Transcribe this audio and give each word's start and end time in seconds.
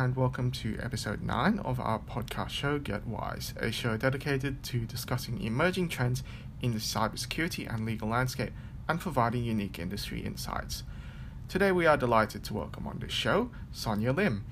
and 0.00 0.16
welcome 0.16 0.50
to 0.50 0.78
episode 0.82 1.20
9 1.20 1.58
of 1.58 1.78
our 1.78 1.98
podcast 1.98 2.48
show 2.48 2.78
Get 2.78 3.06
Wise, 3.06 3.52
a 3.58 3.70
show 3.70 3.98
dedicated 3.98 4.62
to 4.62 4.86
discussing 4.86 5.42
emerging 5.42 5.90
trends 5.90 6.22
in 6.62 6.72
the 6.72 6.78
cybersecurity 6.78 7.70
and 7.70 7.84
legal 7.84 8.08
landscape 8.08 8.50
and 8.88 8.98
providing 8.98 9.44
unique 9.44 9.78
industry 9.78 10.22
insights. 10.24 10.84
Today, 11.50 11.70
we 11.70 11.84
are 11.84 11.98
delighted 11.98 12.42
to 12.44 12.54
welcome 12.54 12.86
on 12.86 12.98
this 12.98 13.12
show 13.12 13.50
Sonia 13.72 14.12
Lim, 14.14 14.46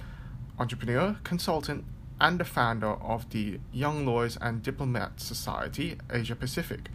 entrepreneur, 0.58 1.16
consultant, 1.24 1.86
and 2.20 2.38
the 2.38 2.44
founder 2.44 2.92
of 3.02 3.30
the 3.30 3.58
Young 3.72 4.04
Lawyers 4.04 4.36
and 4.42 4.62
Diplomats 4.62 5.24
Society 5.24 5.96
Asia 6.10 6.36
Pacific, 6.36 6.90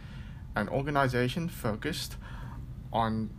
an 0.55 0.69
organization 0.69 1.49
focused 1.49 2.17
on 2.91 3.31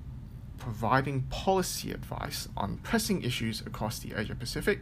providing 0.59 1.23
policy 1.23 1.91
advice 1.91 2.49
on 2.57 2.79
pressing 2.79 3.23
issues 3.23 3.61
across 3.61 3.99
the 3.99 4.13
Asia 4.17 4.35
Pacific 4.35 4.81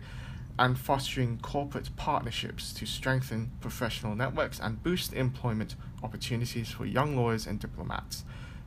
and 0.59 0.79
fostering 0.79 1.39
corporate 1.41 1.95
partnerships 1.97 2.73
to 2.75 2.87
strengthen 2.87 3.51
professional 3.61 4.15
networks 4.15 4.61
and 4.61 4.83
boost 4.83 5.13
employment 5.13 5.75
opportunities 6.03 6.71
for 6.71 6.85
young 6.85 7.17
lawyers 7.17 7.47
and 7.47 7.59
diplomats. 7.59 8.25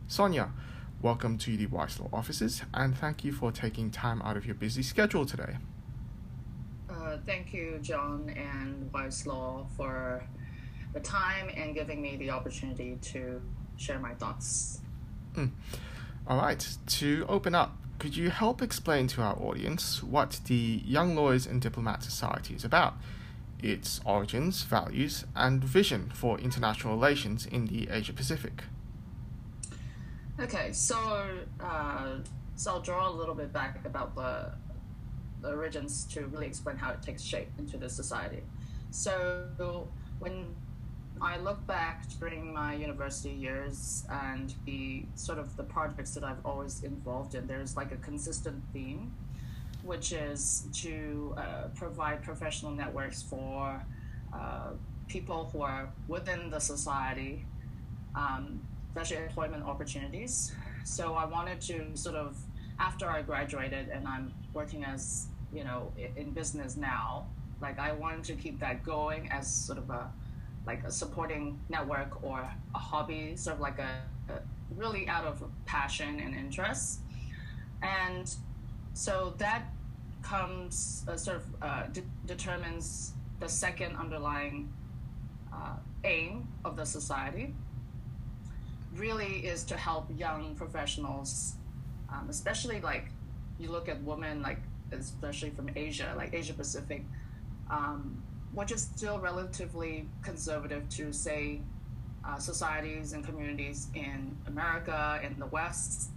Sonia, 0.07 0.51
welcome 1.01 1.37
to 1.37 1.55
the 1.55 1.67
Wise 1.67 1.99
Law 1.99 2.09
offices 2.11 2.63
and 2.73 2.97
thank 2.97 3.23
you 3.23 3.31
for 3.31 3.51
taking 3.51 3.91
time 3.91 4.21
out 4.23 4.35
of 4.35 4.45
your 4.45 4.55
busy 4.55 4.81
schedule 4.81 5.25
today. 5.25 5.57
Uh, 6.89 7.17
thank 7.25 7.53
you, 7.53 7.77
John 7.81 8.29
and 8.35 8.91
Wise 8.91 9.27
Law, 9.27 9.67
for 9.77 10.23
the 10.93 10.99
time 10.99 11.49
and 11.55 11.75
giving 11.75 12.01
me 12.01 12.15
the 12.15 12.31
opportunity 12.31 12.97
to 13.01 13.41
share 13.77 13.99
my 13.99 14.13
thoughts. 14.15 14.81
Mm. 15.35 15.51
All 16.27 16.37
right, 16.37 16.67
to 16.87 17.23
open 17.29 17.53
up, 17.53 17.77
could 17.99 18.17
you 18.17 18.31
help 18.31 18.63
explain 18.63 19.05
to 19.09 19.21
our 19.21 19.35
audience 19.39 20.01
what 20.01 20.39
the 20.45 20.81
Young 20.83 21.15
Lawyers 21.15 21.45
and 21.45 21.61
Diplomat 21.61 22.01
Society 22.01 22.55
is 22.55 22.65
about, 22.65 22.95
its 23.61 24.01
origins, 24.05 24.63
values, 24.63 25.25
and 25.35 25.63
vision 25.63 26.09
for 26.15 26.39
international 26.39 26.95
relations 26.95 27.45
in 27.45 27.67
the 27.67 27.87
Asia 27.91 28.11
Pacific? 28.11 28.63
Okay, 30.39 30.71
so 30.73 31.29
uh, 31.59 32.15
so 32.55 32.71
I'll 32.71 32.81
draw 32.81 33.07
a 33.07 33.13
little 33.13 33.35
bit 33.35 33.53
back 33.53 33.85
about 33.85 34.15
the 34.15 34.51
the 35.41 35.53
origins 35.53 36.05
to 36.05 36.25
really 36.25 36.47
explain 36.47 36.77
how 36.77 36.91
it 36.91 37.03
takes 37.03 37.21
shape 37.21 37.49
into 37.59 37.77
the 37.77 37.87
society. 37.87 38.41
So 38.89 39.87
when 40.17 40.55
I 41.21 41.37
look 41.37 41.65
back 41.65 42.03
during 42.19 42.53
my 42.53 42.75
university 42.75 43.31
years 43.31 44.05
and 44.11 44.53
the 44.65 45.05
sort 45.15 45.39
of 45.39 45.55
the 45.55 45.63
projects 45.63 46.13
that 46.15 46.23
I've 46.23 46.45
always 46.45 46.83
involved 46.83 47.35
in, 47.35 47.47
there's 47.47 47.77
like 47.77 47.91
a 47.91 47.97
consistent 47.97 48.61
theme, 48.73 49.13
which 49.83 50.11
is 50.11 50.67
to 50.73 51.33
uh, 51.37 51.67
provide 51.75 52.21
professional 52.23 52.71
networks 52.71 53.21
for 53.21 53.81
uh, 54.33 54.71
people 55.07 55.49
who 55.53 55.61
are 55.61 55.89
within 56.07 56.49
the 56.49 56.59
society, 56.59 57.45
um, 58.15 58.59
especially 58.89 59.23
employment 59.23 59.63
opportunities. 59.63 60.53
So 60.83 61.13
I 61.13 61.25
wanted 61.25 61.61
to 61.61 61.95
sort 61.95 62.15
of, 62.15 62.37
after 62.77 63.09
I 63.09 63.21
graduated 63.21 63.87
and 63.89 64.05
I'm 64.07 64.33
working 64.53 64.83
as, 64.83 65.27
you 65.53 65.63
know, 65.63 65.93
in 66.17 66.31
business 66.31 66.75
now, 66.75 67.27
like 67.61 67.79
I 67.79 67.93
wanted 67.93 68.25
to 68.25 68.33
keep 68.33 68.59
that 68.59 68.83
going 68.83 69.31
as 69.31 69.51
sort 69.51 69.77
of 69.77 69.89
a 69.89 70.11
like 70.65 70.83
a 70.83 70.91
supporting 70.91 71.59
network 71.69 72.23
or 72.23 72.39
a 72.73 72.77
hobby, 72.77 73.35
sort 73.35 73.55
of 73.55 73.61
like 73.61 73.79
a, 73.79 74.01
a 74.29 74.39
really 74.75 75.07
out 75.07 75.25
of 75.25 75.43
passion 75.65 76.19
and 76.19 76.35
interest. 76.35 76.99
And 77.81 78.33
so 78.93 79.33
that 79.37 79.65
comes 80.21 81.05
uh, 81.07 81.15
sort 81.15 81.37
of 81.37 81.43
uh, 81.61 81.87
de- 81.87 82.01
determines 82.25 83.13
the 83.39 83.47
second 83.47 83.95
underlying 83.95 84.71
uh, 85.53 85.75
aim 86.03 86.47
of 86.63 86.75
the 86.75 86.85
society 86.85 87.53
really 88.95 89.45
is 89.45 89.63
to 89.63 89.75
help 89.75 90.07
young 90.17 90.55
professionals 90.55 91.55
um, 92.09 92.27
especially 92.29 92.79
like 92.81 93.09
you 93.59 93.69
look 93.69 93.89
at 93.89 94.01
women 94.03 94.41
like 94.41 94.59
especially 94.91 95.49
from 95.49 95.69
asia 95.75 96.13
like 96.17 96.33
asia 96.33 96.53
pacific 96.53 97.03
um, 97.69 98.21
which 98.55 98.71
is 98.71 98.81
still 98.81 99.19
relatively 99.19 100.07
conservative 100.23 100.87
to, 100.89 101.11
say, 101.11 101.61
uh, 102.27 102.37
societies 102.39 103.13
and 103.13 103.23
communities 103.23 103.89
in 103.93 104.35
America, 104.47 105.19
in 105.23 105.37
the 105.37 105.45
West, 105.47 106.09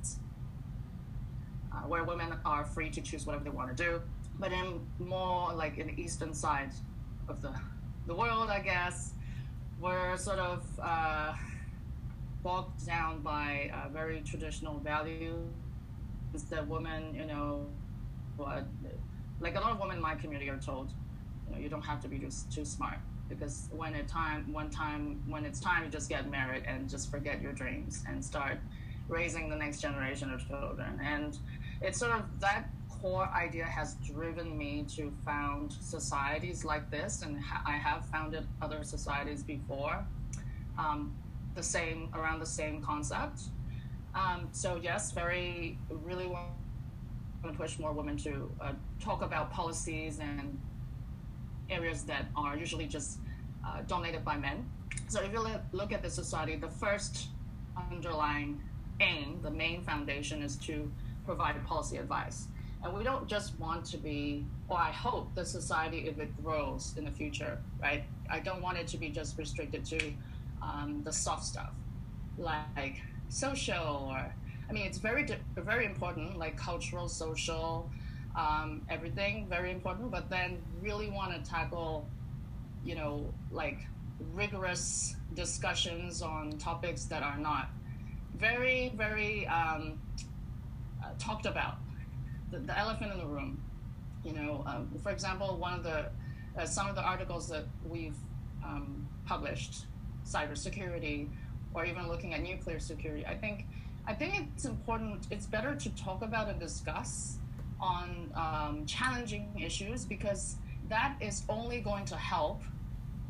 uh, 1.73 1.77
where 1.81 2.05
women 2.05 2.33
are 2.45 2.65
free 2.65 2.89
to 2.89 3.01
choose 3.01 3.27
whatever 3.27 3.45
they 3.45 3.51
want 3.51 3.77
to 3.77 3.85
do. 3.85 4.01
But 4.39 4.53
in 4.53 4.81
more 5.01 5.53
like 5.53 5.79
in 5.79 5.89
the 5.89 6.01
eastern 6.01 6.33
side 6.33 6.71
of 7.29 7.43
the, 7.43 7.53
the 8.07 8.15
world, 8.15 8.49
I 8.51 8.61
guess, 8.61 9.15
we're 9.81 10.17
sort 10.17 10.39
of 10.39 10.65
uh, 10.81 11.35
bogged 12.43 12.87
down 12.87 13.21
by 13.21 13.71
uh, 13.75 13.89
very 13.89 14.21
traditional 14.21 14.79
values 14.79 15.51
Is 16.35 16.45
that 16.45 16.67
women, 16.67 17.15
you 17.15 17.27
know, 17.27 17.67
what, 18.37 18.65
like 19.41 19.57
a 19.57 19.61
lot 19.61 19.73
of 19.73 19.81
women 19.81 19.97
in 19.97 20.03
my 20.03 20.15
community 20.15 20.49
are 20.51 20.59
told 20.59 20.93
you 21.49 21.55
know, 21.55 21.63
you 21.63 21.69
don't 21.69 21.83
have 21.83 22.01
to 22.03 22.09
be 22.09 22.19
just 22.19 22.53
too 22.53 22.65
smart. 22.65 22.99
Because 23.29 23.69
when 23.71 23.95
it 23.95 24.09
time 24.09 24.51
one 24.53 24.71
time 24.71 25.23
when 25.29 25.45
it's 25.45 25.61
time 25.61 25.85
you 25.85 25.91
just 25.91 26.09
get 26.09 26.31
married 26.31 26.65
and 26.67 26.89
just 26.89 27.11
forget 27.11 27.43
your 27.43 27.53
dreams 27.53 28.05
and 28.09 28.25
start 28.25 28.59
raising 29.09 29.49
the 29.49 29.57
next 29.57 29.81
generation 29.81 30.33
of 30.33 30.47
children. 30.49 30.99
And 31.03 31.37
it's 31.83 31.99
sort 31.99 32.13
of 32.13 32.23
that 32.41 32.69
core 32.89 33.29
idea 33.35 33.65
has 33.65 33.95
driven 33.97 34.57
me 34.57 34.85
to 34.97 35.13
found 35.25 35.73
societies 35.73 36.65
like 36.65 36.91
this 36.91 37.23
and 37.23 37.39
ha- 37.41 37.63
i 37.65 37.77
have 37.77 38.05
founded 38.07 38.45
other 38.61 38.83
societies 38.83 39.41
before 39.43 40.05
um, 40.79 41.15
the 41.55 41.63
same 41.63 42.09
around 42.15 42.41
the 42.41 42.47
same 42.47 42.83
concept. 42.83 43.41
Um, 44.15 44.49
so 44.53 44.81
yes 44.83 45.13
very 45.13 45.79
really 45.91 46.27
want 46.27 46.49
to 47.45 47.53
push 47.53 47.79
more 47.79 47.93
women 47.93 48.17
to 48.19 48.51
uh, 48.61 48.73
talk 49.01 49.23
about 49.23 49.53
policies 49.53 50.19
and 50.19 50.59
areas 51.71 52.03
that 52.05 52.27
are 52.37 52.57
usually 52.57 52.87
just 52.87 53.19
uh, 53.67 53.83
dominated 53.87 54.25
by 54.25 54.37
men. 54.37 54.69
So 55.09 55.21
if 55.21 55.33
you 55.33 55.47
look 55.73 55.93
at 55.93 56.03
the 56.03 56.11
society, 56.11 56.57
the 56.57 56.69
first 56.69 57.29
underlying 57.91 58.61
aim, 59.01 59.41
the 59.43 59.51
main 59.51 59.83
foundation 59.83 60.43
is 60.43 60.57
to 60.57 60.91
provide 61.25 61.65
policy 61.67 61.97
advice. 61.99 62.49
And 62.83 62.95
we 62.97 63.03
don't 63.03 63.27
just 63.27 63.59
want 63.59 63.85
to 63.87 63.99
be, 63.99 64.45
or 64.69 64.79
I 64.79 64.93
hope 64.93 65.35
the 65.35 65.45
society, 65.45 66.09
if 66.09 66.19
it 66.19 66.31
grows 66.43 66.95
in 66.97 67.05
the 67.05 67.11
future, 67.11 67.59
right? 67.83 68.05
I 68.31 68.39
don't 68.41 68.63
want 68.63 68.79
it 68.79 68.87
to 68.89 68.97
be 68.97 69.09
just 69.09 69.37
restricted 69.37 69.85
to 69.87 70.13
um, 70.63 71.03
the 71.05 71.13
soft 71.13 71.45
stuff, 71.45 71.73
like 72.39 73.03
social 73.29 74.09
or, 74.09 74.35
I 74.69 74.73
mean, 74.73 74.87
it's 74.87 74.99
very, 74.99 75.27
very 75.57 75.87
important, 75.87 76.39
like 76.39 76.57
cultural, 76.57 77.09
social, 77.09 77.91
um, 78.37 78.83
everything 78.89 79.47
very 79.49 79.71
important, 79.71 80.11
but 80.11 80.31
then 80.31 80.59
really 80.81 81.11
want 81.11 81.33
to 81.33 81.51
tackle, 81.51 82.07
you 82.85 82.95
know, 82.95 83.33
like 83.51 83.79
rigorous 84.35 85.17
discussions 85.35 86.23
on 86.23 86.53
topics 86.59 87.05
that 87.05 87.23
are 87.23 87.39
not 87.39 87.69
very, 88.37 88.93
very 88.97 89.47
um, 89.47 89.99
uh, 91.03 91.09
talked 91.19 91.47
about. 91.47 91.77
The, 92.51 92.59
the, 92.61 92.79
elephant 92.79 93.13
in 93.13 93.19
the 93.19 93.27
room, 93.27 93.63
you 94.25 94.33
know, 94.33 94.63
um, 94.67 94.89
for 95.03 95.11
example, 95.11 95.57
one 95.59 95.75
of 95.75 95.83
the 95.83 96.07
uh, 96.59 96.65
some 96.65 96.89
of 96.89 96.97
the 96.97 97.03
articles 97.03 97.49
that 97.49 97.65
we've 97.89 98.17
um, 98.65 99.07
published, 99.27 99.85
cybersecurity, 100.27 101.29
or 101.75 101.85
even 101.85 102.09
looking 102.09 102.35
at 102.35 102.43
nuclear 102.43 102.81
security. 102.81 103.27
I 103.27 103.35
think 103.35 103.67
I 104.07 104.15
think 104.15 104.49
it's 104.55 104.65
important. 104.65 105.27
It's 105.31 105.47
better 105.47 105.75
to 105.75 105.91
talk 105.91 106.23
about 106.23 106.49
and 106.49 106.59
discuss 106.59 107.39
on 107.81 108.31
um, 108.35 108.87
challenging 108.87 109.49
issues 109.61 110.05
because 110.05 110.57
that 110.89 111.17
is 111.21 111.45
only 111.49 111.81
going 111.81 112.05
to 112.07 112.17
help 112.17 112.63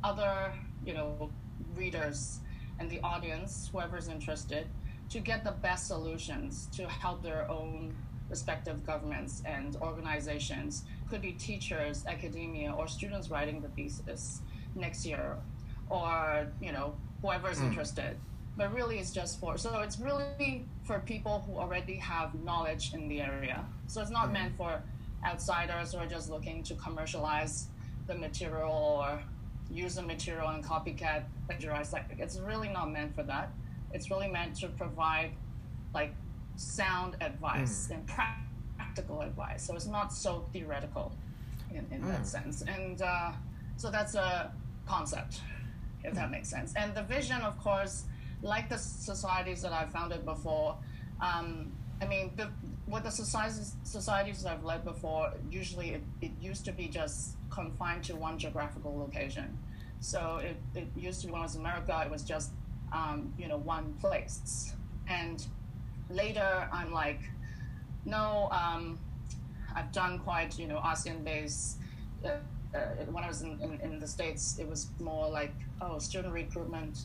other 0.05 0.53
you 0.85 0.95
know 0.95 1.31
readers 1.75 2.41
and 2.79 2.89
the 2.89 3.01
audience 3.01 3.69
whoever's 3.73 4.09
interested 4.09 4.67
to 5.11 5.21
get 5.21 5.43
the 5.45 5.51
best 5.51 5.87
solutions 5.87 6.69
to 6.73 6.87
help 6.89 7.23
their 7.23 7.51
own 7.51 7.95
respective 8.31 8.87
governments 8.87 9.43
and 9.45 9.77
organizations 9.77 10.85
could 11.11 11.23
be 11.23 11.33
teachers 11.33 12.05
academia 12.07 12.73
or 12.73 12.87
students 12.87 13.31
writing 13.31 13.61
the 13.61 13.69
thesis 13.69 14.41
next 14.75 15.05
year 15.05 15.37
or 15.91 16.47
you 16.61 16.73
know 16.73 16.95
whoever's 17.23 17.59
mm. 17.59 17.69
interested 17.69 18.17
but 18.59 18.75
really 18.75 18.99
it's 18.99 19.13
just 19.13 19.41
for 19.41 19.57
so 19.57 19.81
it's 19.81 19.99
really 19.99 20.67
for 20.85 20.99
people 21.01 21.43
who 21.47 21.57
already 21.59 21.97
have 21.97 22.35
knowledge 22.43 22.93
in 22.93 23.09
the 23.09 23.23
area 23.23 23.65
so 23.87 24.03
it's 24.03 24.11
not 24.11 24.33
meant 24.33 24.55
for 24.57 24.83
outsiders 25.25 25.93
who 25.93 25.99
are 25.99 26.07
just 26.07 26.29
looking 26.31 26.63
to 26.63 26.75
commercialize 26.75 27.69
the 28.07 28.15
material 28.15 28.71
or 28.71 29.23
use 29.71 29.95
the 29.95 30.03
material 30.03 30.49
and 30.49 30.63
copycat 30.65 31.23
plagiarize 31.47 31.93
like 31.93 32.05
it's 32.19 32.39
really 32.41 32.69
not 32.69 32.91
meant 32.91 33.15
for 33.15 33.23
that 33.23 33.51
it's 33.95 34.11
really 34.11 34.29
meant 34.29 34.55
to 34.55 34.69
provide 34.69 35.31
like 35.95 36.13
sound 36.57 37.17
advice 37.23 37.89
mm. 37.89 37.95
and 37.95 38.07
practical 38.77 39.23
advice 39.23 39.63
so 39.67 39.75
it's 39.75 39.87
not 39.87 40.13
so 40.13 40.45
theoretical 40.53 41.13
in, 41.71 41.87
in 41.91 42.07
that 42.09 42.27
sense. 42.27 42.63
And 42.63 43.01
uh, 43.03 43.33
so 43.77 43.91
that's 43.91 44.15
a 44.15 44.53
concept, 44.87 45.41
if 46.05 46.15
that 46.15 46.31
makes 46.31 46.49
sense. 46.49 46.73
And 46.77 46.95
the 46.95 47.03
vision, 47.03 47.41
of 47.43 47.59
course, 47.59 48.05
like 48.43 48.69
the 48.69 48.79
societies 48.79 49.63
that 49.63 49.73
I've 49.73 49.91
founded 49.91 50.25
before, 50.25 50.77
um, 51.21 51.73
I 52.01 52.07
mean, 52.07 52.31
the, 52.37 52.49
the 53.03 53.11
societies, 53.11 53.75
societies 53.83 54.47
I've 54.47 54.65
led 54.65 54.85
before, 54.85 55.33
usually 55.51 55.91
it, 55.91 56.03
it 56.21 56.31
used 56.41 56.65
to 56.67 56.73
be 56.73 56.89
just 56.89 57.37
confined 57.51 58.05
to 58.05 58.17
one 58.17 58.39
geographical 58.39 58.97
location. 58.97 59.59
So 60.01 60.41
it, 60.43 60.57
it 60.77 60.89
used 60.97 61.21
to 61.23 61.27
be 61.27 61.33
when 61.33 61.41
I 61.41 61.45
was 61.45 61.57
in 61.57 61.61
America, 61.61 62.01
it 62.05 62.11
was 62.11 62.23
just, 62.23 62.53
um, 62.93 63.33
you 63.37 63.49
know, 63.49 63.57
one 63.57 63.95
place. 64.01 64.75
And 65.09 65.45
later 66.09 66.69
I'm 66.73 66.93
like, 66.93 67.21
no, 68.05 68.49
um, 68.53 68.99
I've 69.75 69.93
done 69.93 70.21
quite, 70.21 70.59
you 70.59 70.67
know, 70.67 70.79
ASEAN-based. 70.79 71.79
Uh, 72.25 72.29
uh, 72.75 72.79
when 73.11 73.25
I 73.25 73.29
was 73.29 73.43
in, 73.43 73.59
in, 73.61 73.81
in, 73.81 73.99
the 73.99 74.07
States, 74.07 74.59
it 74.59 74.69
was 74.69 74.89
more 75.01 75.29
like, 75.29 75.55
oh, 75.81 75.99
student 75.99 76.35
recruitment 76.35 76.99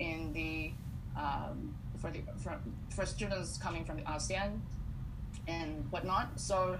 in 0.00 0.32
the, 0.32 0.72
um, 1.16 1.76
for, 1.98 2.10
the 2.10 2.20
for, 2.42 2.58
for 2.88 3.06
students 3.06 3.56
coming 3.58 3.84
from 3.84 3.96
the 3.96 4.02
ASEAN 4.02 4.58
and 5.46 5.86
whatnot. 5.90 6.40
So 6.40 6.78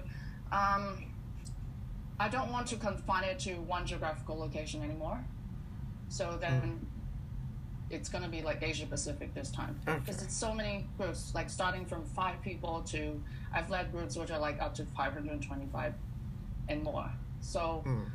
um, 0.51 1.05
I 2.19 2.27
don't 2.27 2.51
want 2.51 2.67
to 2.67 2.75
confine 2.75 3.23
it 3.23 3.39
to 3.39 3.53
one 3.53 3.85
geographical 3.85 4.37
location 4.37 4.83
anymore. 4.83 5.23
So 6.09 6.37
then 6.41 6.61
mm. 6.61 7.95
it's 7.95 8.09
going 8.09 8.23
to 8.23 8.29
be 8.29 8.41
like 8.41 8.61
Asia 8.61 8.85
Pacific 8.85 9.33
this 9.33 9.49
time. 9.49 9.79
Because 9.85 10.17
okay. 10.17 10.25
it's 10.25 10.35
so 10.35 10.53
many 10.53 10.87
groups, 10.97 11.31
like 11.33 11.49
starting 11.49 11.85
from 11.85 12.03
five 12.05 12.41
people 12.41 12.81
to, 12.87 13.21
I've 13.53 13.69
led 13.69 13.91
groups 13.91 14.17
which 14.17 14.31
are 14.31 14.39
like 14.39 14.61
up 14.61 14.73
to 14.75 14.85
525 14.85 15.93
and 16.67 16.83
more. 16.83 17.09
So 17.39 17.83
mm. 17.85 18.05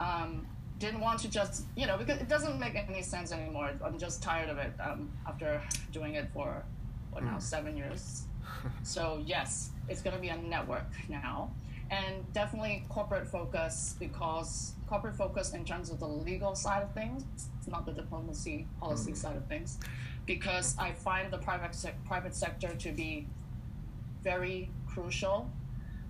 um, 0.00 0.46
didn't 0.84 1.00
want 1.00 1.18
to 1.20 1.28
just, 1.28 1.64
you 1.76 1.86
know, 1.86 1.96
because 1.96 2.20
it 2.20 2.28
doesn't 2.28 2.58
make 2.58 2.74
any 2.74 3.02
sense 3.02 3.32
anymore. 3.32 3.72
I'm 3.84 3.98
just 3.98 4.22
tired 4.22 4.50
of 4.50 4.58
it 4.58 4.72
um, 4.80 5.10
after 5.26 5.60
doing 5.92 6.14
it 6.14 6.28
for, 6.32 6.62
what 7.10 7.22
mm. 7.22 7.32
now, 7.32 7.38
seven 7.38 7.76
years. 7.76 8.24
so 8.82 9.22
yes, 9.24 9.70
it's 9.88 10.02
going 10.02 10.14
to 10.14 10.20
be 10.20 10.28
a 10.28 10.36
network 10.36 10.90
now 11.08 11.50
and 11.90 12.32
definitely 12.32 12.84
corporate 12.88 13.26
focus 13.26 13.94
because 13.98 14.74
corporate 14.86 15.16
focus 15.16 15.52
in 15.52 15.64
terms 15.64 15.90
of 15.90 15.98
the 16.00 16.06
legal 16.06 16.54
side 16.54 16.82
of 16.82 16.92
things, 16.92 17.24
not 17.66 17.86
the 17.86 17.92
diplomacy 17.92 18.66
policy 18.80 19.12
mm. 19.12 19.16
side 19.16 19.36
of 19.36 19.44
things, 19.46 19.78
because 20.26 20.76
I 20.78 20.92
find 20.92 21.32
the 21.32 21.38
private 21.38 21.74
se- 21.74 21.94
private 22.06 22.34
sector 22.34 22.74
to 22.74 22.92
be 22.92 23.26
very 24.22 24.70
crucial 24.86 25.50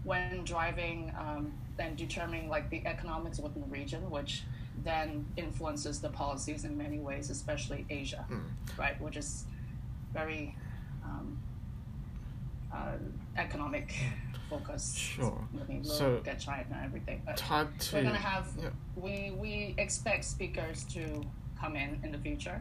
when 0.05 0.45
driving 0.45 1.13
um, 1.19 1.53
and 1.79 1.97
determining 1.97 2.49
like 2.49 2.71
the 2.71 2.87
economics 2.87 3.39
within 3.39 3.63
the 3.63 3.69
region, 3.69 4.11
which 4.11 4.43
then 4.83 5.27
influences 5.37 6.01
the 6.01 6.09
policies 6.09 6.65
in 6.65 6.77
many 6.77 6.99
ways, 6.99 7.31
especially 7.31 7.87
Asia, 7.89 8.25
mm. 8.31 8.43
right, 8.77 9.01
which 9.01 9.17
is 9.17 9.45
very 10.13 10.57
um, 11.05 11.39
uh, 12.73 12.97
economic 13.37 13.95
focus. 14.51 14.95
Sure. 14.95 15.47
I 15.61 15.67
mean, 15.71 15.83
look 15.83 15.97
so 15.97 16.23
at 16.27 16.41
China 16.41 16.67
and 16.73 16.85
everything. 16.85 17.23
But 17.25 17.37
type 17.37 17.69
two. 17.79 17.97
We're 17.97 18.03
gonna 18.05 18.17
have. 18.17 18.49
Yeah. 18.61 18.71
We 18.97 19.33
we 19.37 19.75
expect 19.79 20.25
speakers 20.25 20.85
to 20.95 21.23
come 21.59 21.77
in 21.77 22.01
in 22.03 22.13
the 22.13 22.19
future, 22.19 22.61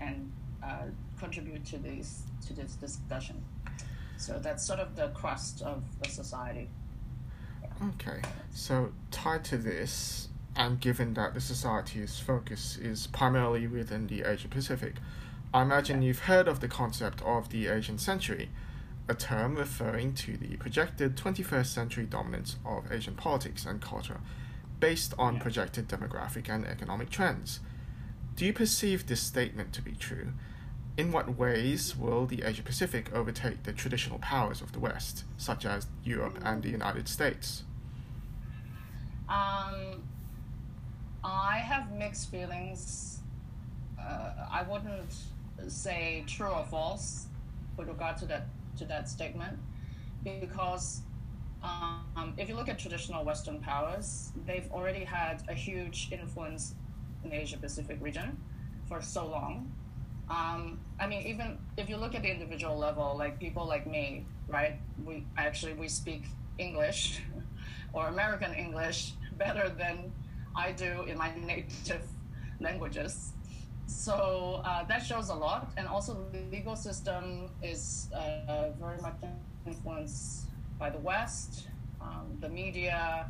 and 0.00 0.30
uh, 0.62 0.84
contribute 1.18 1.64
to 1.66 1.78
this 1.78 2.22
to 2.46 2.54
this 2.54 2.74
discussion. 2.74 3.42
So 4.16 4.38
that's 4.38 4.64
sort 4.64 4.80
of 4.80 4.96
the 4.96 5.08
crust 5.08 5.62
of 5.62 5.82
the 6.02 6.10
society. 6.10 6.68
Yeah. 7.62 7.88
Okay. 7.88 8.20
So 8.52 8.92
tied 9.10 9.44
to 9.46 9.56
this, 9.56 10.28
and 10.56 10.80
given 10.80 11.14
that 11.14 11.34
the 11.34 11.40
society's 11.40 12.18
focus 12.18 12.76
is 12.76 13.06
primarily 13.06 13.66
within 13.66 14.06
the 14.06 14.22
Asia 14.22 14.48
Pacific, 14.48 14.96
I 15.52 15.62
imagine 15.62 16.02
you've 16.02 16.20
heard 16.20 16.48
of 16.48 16.60
the 16.60 16.68
concept 16.68 17.22
of 17.22 17.48
the 17.50 17.68
Asian 17.68 17.98
century 17.98 18.50
a 19.08 19.14
term 19.14 19.56
referring 19.56 20.14
to 20.14 20.36
the 20.36 20.56
projected 20.56 21.16
21st 21.16 21.66
century 21.66 22.04
dominance 22.04 22.56
of 22.64 22.92
Asian 22.92 23.14
politics 23.16 23.66
and 23.66 23.80
culture 23.80 24.20
based 24.78 25.12
on 25.18 25.40
projected 25.40 25.88
demographic 25.88 26.48
and 26.48 26.64
economic 26.64 27.10
trends. 27.10 27.58
Do 28.36 28.46
you 28.46 28.52
perceive 28.52 29.06
this 29.06 29.20
statement 29.20 29.72
to 29.74 29.82
be 29.82 29.92
true? 29.92 30.28
In 30.96 31.12
what 31.12 31.36
ways 31.36 31.96
will 31.96 32.26
the 32.26 32.42
Asia 32.42 32.62
Pacific 32.62 33.12
overtake 33.12 33.64
the 33.64 33.72
traditional 33.72 34.18
powers 34.20 34.60
of 34.60 34.72
the 34.72 34.78
West, 34.78 35.24
such 35.36 35.66
as 35.66 35.88
Europe 36.04 36.38
and 36.44 36.62
the 36.62 36.70
United 36.70 37.08
States? 37.08 37.64
Um, 39.28 40.02
I 41.22 41.58
have 41.58 41.92
mixed 41.92 42.30
feelings. 42.30 43.20
Uh, 44.00 44.32
I 44.50 44.62
wouldn't 44.62 45.14
say 45.68 46.24
true 46.26 46.48
or 46.48 46.64
false 46.64 47.26
with 47.76 47.88
regard 47.88 48.16
to 48.18 48.26
that 48.26 48.46
to 48.78 48.84
that 48.86 49.08
statement 49.08 49.58
because 50.24 51.02
um, 51.62 52.34
if 52.38 52.48
you 52.48 52.56
look 52.56 52.68
at 52.68 52.78
traditional 52.78 53.24
Western 53.24 53.60
powers, 53.60 54.32
they've 54.46 54.70
already 54.72 55.04
had 55.04 55.42
a 55.48 55.54
huge 55.54 56.08
influence 56.12 56.74
in 57.22 57.30
the 57.30 57.36
Asia 57.36 57.58
Pacific 57.58 57.98
region 58.00 58.38
for 58.88 59.02
so 59.02 59.26
long. 59.26 59.70
Um, 60.30 60.80
I 60.98 61.06
mean, 61.06 61.26
even 61.26 61.58
if 61.76 61.88
you 61.88 61.96
look 61.96 62.14
at 62.14 62.22
the 62.22 62.30
individual 62.30 62.78
level, 62.78 63.14
like 63.18 63.38
people 63.38 63.66
like 63.66 63.86
me, 63.86 64.24
right? 64.48 64.74
We 65.04 65.26
actually 65.36 65.74
we 65.74 65.88
speak 65.88 66.24
English 66.58 67.20
or 67.92 68.08
American 68.08 68.54
English 68.54 69.12
better 69.36 69.68
than 69.68 70.12
I 70.54 70.72
do 70.72 71.04
in 71.06 71.16
my 71.18 71.32
native 71.46 72.02
languages. 72.60 73.32
So 73.86 74.62
uh, 74.64 74.84
that 74.84 75.04
shows 75.04 75.30
a 75.30 75.34
lot, 75.34 75.72
and 75.76 75.86
also 75.88 76.26
the 76.32 76.40
legal 76.50 76.76
system 76.76 77.50
is 77.62 78.08
uh, 78.14 78.70
very 78.80 79.00
much 79.00 79.16
influenced 79.66 80.46
by 80.78 80.90
the 80.90 80.98
West, 80.98 81.66
um, 82.00 82.38
the 82.40 82.48
media, 82.48 83.28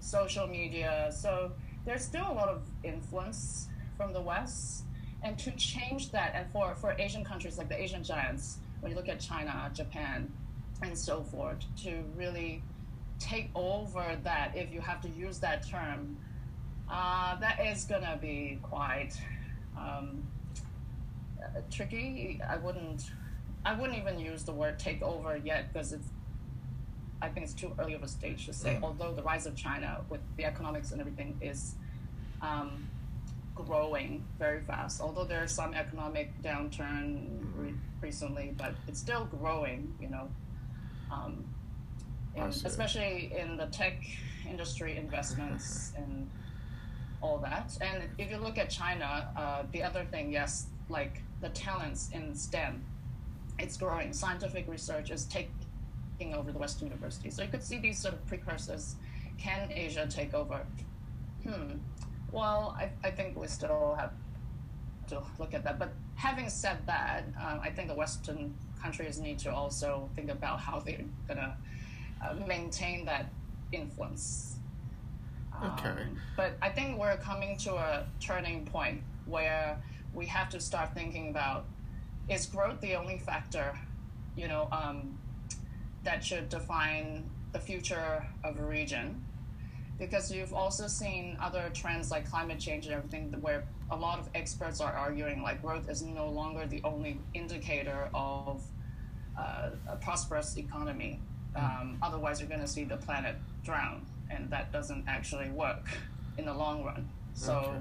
social 0.00 0.46
media. 0.46 1.10
So 1.12 1.52
there's 1.84 2.04
still 2.04 2.26
a 2.30 2.32
lot 2.34 2.48
of 2.48 2.62
influence 2.84 3.68
from 3.96 4.12
the 4.12 4.20
West, 4.20 4.84
and 5.22 5.38
to 5.40 5.50
change 5.52 6.12
that, 6.12 6.32
and 6.34 6.50
for 6.52 6.74
for 6.76 6.94
Asian 6.98 7.24
countries 7.24 7.58
like 7.58 7.68
the 7.68 7.80
Asian 7.80 8.04
giants, 8.04 8.58
when 8.80 8.90
you 8.92 8.96
look 8.96 9.08
at 9.08 9.20
China, 9.20 9.70
Japan, 9.74 10.32
and 10.82 10.96
so 10.96 11.22
forth, 11.22 11.58
to 11.82 12.04
really 12.16 12.62
take 13.18 13.50
over 13.54 14.16
that, 14.22 14.56
if 14.56 14.72
you 14.72 14.80
have 14.80 15.00
to 15.00 15.08
use 15.08 15.38
that 15.38 15.66
term, 15.66 16.16
uh, 16.92 17.36
that 17.36 17.58
is 17.64 17.84
gonna 17.84 18.18
be 18.20 18.58
quite 18.62 19.12
um, 19.76 20.22
uh, 21.42 21.60
tricky. 21.70 22.38
I 22.46 22.56
wouldn't. 22.56 23.10
I 23.64 23.74
wouldn't 23.74 23.98
even 23.98 24.18
use 24.18 24.42
the 24.44 24.52
word 24.52 24.78
take 24.78 25.02
over 25.02 25.36
yet 25.36 25.72
because 25.72 25.94
it's. 25.94 26.08
I 27.22 27.28
think 27.28 27.44
it's 27.44 27.54
too 27.54 27.72
early 27.78 27.94
of 27.94 28.02
a 28.02 28.08
stage 28.08 28.46
to 28.46 28.52
say. 28.52 28.74
Mm. 28.74 28.82
Although 28.82 29.12
the 29.12 29.22
rise 29.22 29.46
of 29.46 29.56
China 29.56 30.02
with 30.10 30.20
the 30.36 30.44
economics 30.44 30.92
and 30.92 31.00
everything 31.00 31.38
is 31.40 31.76
um, 32.42 32.86
growing 33.54 34.24
very 34.38 34.60
fast. 34.60 35.00
Although 35.00 35.24
there's 35.24 35.52
some 35.52 35.72
economic 35.72 36.30
downturn 36.42 37.26
re- 37.56 37.74
recently, 38.02 38.54
but 38.58 38.74
it's 38.86 39.00
still 39.00 39.24
growing. 39.24 39.94
You 39.98 40.10
know, 40.10 40.28
um, 41.10 41.42
in, 42.34 42.42
especially 42.42 43.32
in 43.38 43.56
the 43.56 43.66
tech 43.66 44.04
industry 44.46 44.98
investments 44.98 45.92
and 45.96 46.28
all 47.22 47.38
that. 47.38 47.76
And 47.80 48.02
if 48.18 48.30
you 48.30 48.36
look 48.36 48.58
at 48.58 48.68
China, 48.68 49.28
uh, 49.36 49.62
the 49.72 49.82
other 49.82 50.04
thing, 50.04 50.32
yes, 50.32 50.66
like 50.88 51.22
the 51.40 51.48
talents 51.50 52.10
in 52.12 52.34
STEM, 52.34 52.84
it's 53.58 53.76
growing. 53.76 54.12
Scientific 54.12 54.68
research 54.68 55.10
is 55.10 55.24
taking 55.26 56.34
over 56.34 56.52
the 56.52 56.58
Western 56.58 56.88
universities. 56.88 57.36
So 57.36 57.42
you 57.42 57.48
could 57.48 57.62
see 57.62 57.78
these 57.78 57.98
sort 57.98 58.14
of 58.14 58.26
precursors. 58.26 58.96
Can 59.38 59.70
Asia 59.72 60.06
take 60.10 60.34
over? 60.34 60.66
Hmm. 61.44 61.76
Well, 62.30 62.76
I, 62.78 62.90
I 63.06 63.10
think 63.10 63.38
we 63.38 63.46
still 63.46 63.96
have 63.98 64.12
to 65.08 65.22
look 65.38 65.54
at 65.54 65.64
that. 65.64 65.78
But 65.78 65.92
having 66.16 66.48
said 66.48 66.78
that, 66.86 67.24
um, 67.40 67.60
I 67.62 67.70
think 67.70 67.88
the 67.88 67.94
Western 67.94 68.54
countries 68.80 69.20
need 69.20 69.38
to 69.40 69.54
also 69.54 70.08
think 70.16 70.30
about 70.30 70.58
how 70.60 70.80
they're 70.80 71.04
going 71.28 71.38
to 71.38 71.56
uh, 72.24 72.34
maintain 72.46 73.04
that 73.04 73.26
influence 73.70 74.51
Okay. 75.64 75.88
Um, 75.88 76.16
but 76.36 76.52
I 76.60 76.68
think 76.68 76.98
we're 76.98 77.16
coming 77.18 77.56
to 77.58 77.74
a 77.74 78.06
turning 78.20 78.64
point 78.66 79.02
where 79.26 79.78
we 80.14 80.26
have 80.26 80.48
to 80.50 80.60
start 80.60 80.94
thinking 80.94 81.30
about 81.30 81.66
is 82.28 82.46
growth 82.46 82.80
the 82.80 82.94
only 82.94 83.18
factor, 83.18 83.78
you 84.36 84.48
know, 84.48 84.68
um, 84.72 85.18
that 86.04 86.24
should 86.24 86.48
define 86.48 87.28
the 87.52 87.58
future 87.58 88.24
of 88.44 88.58
a 88.58 88.64
region? 88.64 89.24
Because 89.98 90.32
you've 90.32 90.54
also 90.54 90.88
seen 90.88 91.36
other 91.40 91.70
trends 91.74 92.10
like 92.10 92.28
climate 92.28 92.58
change 92.58 92.86
and 92.86 92.94
everything, 92.94 93.32
where 93.40 93.64
a 93.90 93.96
lot 93.96 94.18
of 94.18 94.28
experts 94.34 94.80
are 94.80 94.92
arguing 94.92 95.42
like 95.42 95.62
growth 95.62 95.88
is 95.88 96.02
no 96.02 96.28
longer 96.28 96.66
the 96.66 96.80
only 96.82 97.18
indicator 97.34 98.08
of 98.14 98.62
uh, 99.38 99.70
a 99.88 99.96
prosperous 99.96 100.56
economy. 100.56 101.20
Hmm. 101.54 101.64
Um, 101.64 101.98
otherwise, 102.02 102.40
you're 102.40 102.48
going 102.48 102.60
to 102.60 102.66
see 102.66 102.84
the 102.84 102.96
planet 102.96 103.36
drown 103.64 104.06
and 104.34 104.50
that 104.50 104.72
doesn't 104.72 105.04
actually 105.06 105.50
work 105.50 105.86
in 106.38 106.44
the 106.46 106.54
long 106.54 106.84
run. 106.84 107.08
So. 107.34 107.54
Okay. 107.54 107.78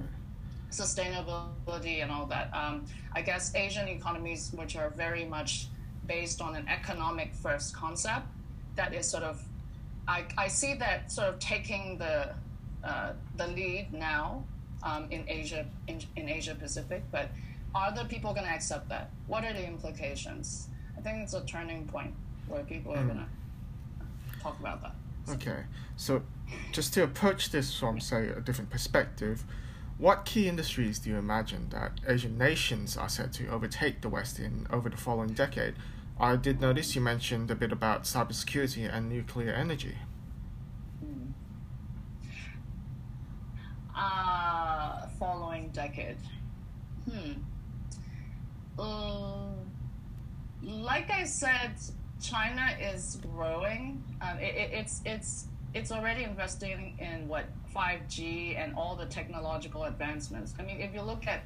Sustainability 0.71 2.01
and 2.01 2.09
all 2.09 2.25
that. 2.27 2.49
Um, 2.53 2.85
I 3.11 3.21
guess 3.21 3.53
Asian 3.55 3.89
economies, 3.89 4.53
which 4.55 4.77
are 4.77 4.89
very 4.89 5.25
much 5.25 5.67
based 6.07 6.39
on 6.41 6.55
an 6.55 6.65
economic 6.69 7.33
first 7.33 7.75
concept, 7.75 8.25
that 8.77 8.93
is 8.93 9.05
sort 9.05 9.23
of, 9.23 9.43
I, 10.07 10.23
I 10.37 10.47
see 10.47 10.75
that 10.75 11.11
sort 11.11 11.27
of 11.27 11.39
taking 11.39 11.97
the 11.97 12.33
uh, 12.85 13.11
the 13.35 13.47
lead 13.47 13.93
now 13.93 14.45
um, 14.83 15.07
in 15.11 15.25
Asia 15.27 15.65
in, 15.87 15.99
in 16.15 16.29
Asia 16.29 16.55
Pacific, 16.55 17.03
but 17.11 17.29
are 17.75 17.93
the 17.93 18.05
people 18.05 18.33
going 18.33 18.45
to 18.45 18.51
accept 18.51 18.89
that? 18.89 19.09
What 19.27 19.43
are 19.43 19.53
the 19.53 19.65
implications? 19.65 20.69
I 20.97 21.01
think 21.01 21.17
it's 21.23 21.33
a 21.33 21.41
turning 21.45 21.85
point 21.85 22.13
where 22.47 22.63
people 22.63 22.93
are 22.93 23.03
mm. 23.03 23.07
going 23.07 23.19
to 23.19 24.41
talk 24.41 24.59
about 24.59 24.81
that. 24.83 24.95
Okay, 25.29 25.63
so 25.95 26.23
just 26.71 26.93
to 26.95 27.03
approach 27.03 27.51
this 27.51 27.77
from 27.77 27.99
say 27.99 28.27
a 28.29 28.41
different 28.41 28.69
perspective, 28.69 29.43
what 29.97 30.25
key 30.25 30.47
industries 30.47 30.99
do 30.99 31.11
you 31.11 31.17
imagine 31.17 31.69
that 31.69 31.99
Asian 32.07 32.37
nations 32.37 32.97
are 32.97 33.07
set 33.09 33.31
to 33.33 33.47
overtake 33.47 34.01
the 34.01 34.09
West 34.09 34.39
in 34.39 34.65
over 34.71 34.89
the 34.89 34.97
following 34.97 35.33
decade? 35.33 35.75
I 36.19 36.35
did 36.35 36.59
notice 36.59 36.95
you 36.95 37.01
mentioned 37.01 37.51
a 37.51 37.55
bit 37.55 37.71
about 37.71 38.03
cybersecurity 38.03 38.91
and 38.91 39.09
nuclear 39.09 39.53
energy. 39.53 39.97
Hmm. 40.99 41.31
Uh, 43.95 45.07
following 45.19 45.69
decade. 45.69 46.17
Hmm. 47.09 47.33
Uh, 48.77 49.51
like 50.63 51.11
I 51.11 51.25
said, 51.25 51.73
China 52.21 52.75
is 52.79 53.17
growing. 53.33 54.03
Um, 54.21 54.37
it, 54.37 54.55
it, 54.55 54.69
it's 54.73 55.01
it's 55.05 55.47
it's 55.73 55.91
already 55.91 56.23
investing 56.23 56.97
in 56.99 57.27
what 57.27 57.45
5G 57.75 58.57
and 58.57 58.75
all 58.75 58.95
the 58.95 59.05
technological 59.05 59.85
advancements. 59.85 60.53
I 60.59 60.63
mean, 60.63 60.81
if 60.81 60.93
you 60.93 61.01
look 61.01 61.25
at 61.27 61.43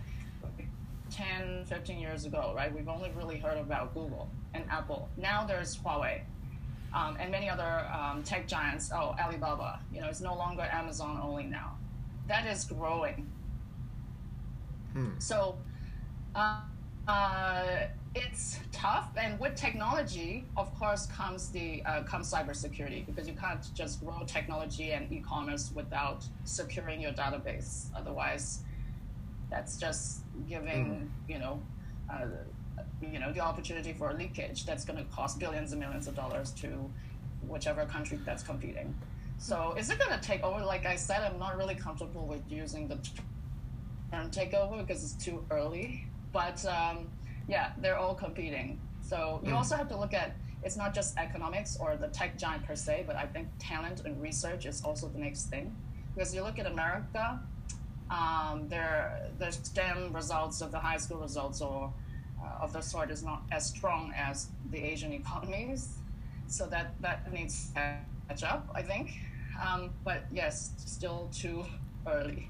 10, 1.12 1.65
15 1.65 2.00
years 2.00 2.25
ago, 2.25 2.53
right, 2.55 2.74
we've 2.74 2.88
only 2.88 3.12
really 3.15 3.38
heard 3.38 3.58
about 3.58 3.94
Google 3.94 4.27
and 4.53 4.63
Apple. 4.70 5.10
Now 5.17 5.46
there's 5.46 5.77
Huawei 5.77 6.22
um, 6.94 7.17
and 7.20 7.32
many 7.32 7.50
other 7.50 7.88
um, 7.94 8.24
tech 8.24 8.48
giants. 8.48 8.91
Oh, 8.94 9.15
Alibaba, 9.20 9.79
you 9.94 10.01
know, 10.01 10.08
it's 10.08 10.22
no 10.22 10.36
longer 10.36 10.63
Amazon 10.63 11.20
only 11.22 11.44
now. 11.44 11.77
That 12.27 12.48
is 12.48 12.65
growing. 12.65 13.29
Hmm. 14.94 15.12
So, 15.20 15.58
uh, 16.34 16.62
uh, 17.08 17.63
it's 18.15 18.60
tough, 18.72 19.10
and 19.17 19.38
with 19.39 19.55
technology, 19.55 20.45
of 20.55 20.74
course, 20.79 21.05
comes 21.07 21.50
the 21.50 21.84
uh, 21.86 22.03
comes 22.03 22.31
cybersecurity 22.31 23.05
because 23.05 23.27
you 23.27 23.34
can't 23.34 23.63
just 23.75 24.03
grow 24.03 24.24
technology 24.25 24.91
and 24.91 25.12
e-commerce 25.12 25.72
without 25.75 26.24
securing 26.45 27.01
your 27.01 27.12
database. 27.12 27.88
Otherwise, 27.95 28.62
that's 29.51 29.77
just 29.77 30.22
giving 30.48 30.86
mm. 30.86 31.29
you 31.31 31.39
know, 31.39 31.62
uh, 32.12 32.25
you 33.01 33.19
know, 33.19 33.34
the 33.34 33.41
opportunity 33.41 33.91
for 33.91 34.13
leakage 34.13 34.65
that's 34.65 34.86
going 34.86 34.98
to 34.98 35.05
cost 35.12 35.38
billions 35.38 35.74
and 35.74 35.81
millions 35.81 36.07
of 36.07 36.15
dollars 36.15 36.51
to 36.51 36.89
whichever 37.48 37.86
country 37.86 38.17
that's 38.25 38.43
competing. 38.43 38.95
So, 39.38 39.75
is 39.77 39.89
it 39.89 40.00
going 40.00 40.17
to 40.17 40.25
take 40.25 40.41
over? 40.43 40.63
Like 40.63 40.86
I 40.86 40.95
said, 40.95 41.22
I'm 41.22 41.38
not 41.38 41.57
really 41.57 41.75
comfortable 41.75 42.25
with 42.25 42.41
using 42.50 42.88
the 42.88 42.98
term 44.10 44.31
takeover 44.31 44.79
because 44.79 45.03
it's 45.03 45.25
too 45.25 45.43
early. 45.51 46.05
But 46.31 46.65
um, 46.65 47.07
yeah, 47.47 47.71
they're 47.77 47.97
all 47.97 48.15
competing. 48.15 48.79
So 49.01 49.39
you 49.43 49.51
mm. 49.51 49.55
also 49.55 49.75
have 49.75 49.87
to 49.89 49.97
look 49.97 50.13
at 50.13 50.35
it's 50.63 50.75
not 50.75 50.95
just 50.95 51.15
economics 51.17 51.77
or 51.79 51.95
the 51.95 52.07
tech 52.07 52.37
giant 52.37 52.65
per 52.65 52.75
se, 52.75 53.03
but 53.05 53.15
I 53.15 53.27
think 53.27 53.47
talent 53.59 54.01
and 54.03 54.19
research 54.19 54.65
is 54.65 54.83
also 54.83 55.07
the 55.07 55.19
next 55.19 55.43
thing. 55.43 55.75
Because 56.13 56.33
you 56.33 56.41
look 56.41 56.57
at 56.57 56.65
America, 56.65 57.39
um, 58.09 58.67
their 58.67 59.29
their 59.37 59.51
STEM 59.51 60.11
results 60.11 60.61
of 60.61 60.71
the 60.71 60.79
high 60.79 60.97
school 60.97 61.19
results 61.19 61.61
or 61.61 61.93
uh, 62.43 62.63
of 62.63 62.73
the 62.73 62.81
sort 62.81 63.11
is 63.11 63.23
not 63.23 63.43
as 63.51 63.67
strong 63.67 64.11
as 64.17 64.47
the 64.71 64.83
Asian 64.83 65.13
economies. 65.21 65.97
So 66.47 66.65
that 66.67 66.99
that 67.01 67.31
needs 67.31 67.69
to 67.75 67.97
catch 68.27 68.43
up, 68.43 68.67
I 68.73 68.81
think. 68.81 69.11
Um, 69.63 69.91
but 70.03 70.25
yes, 70.31 70.71
still 70.77 71.29
too 71.31 71.63
early 72.07 72.49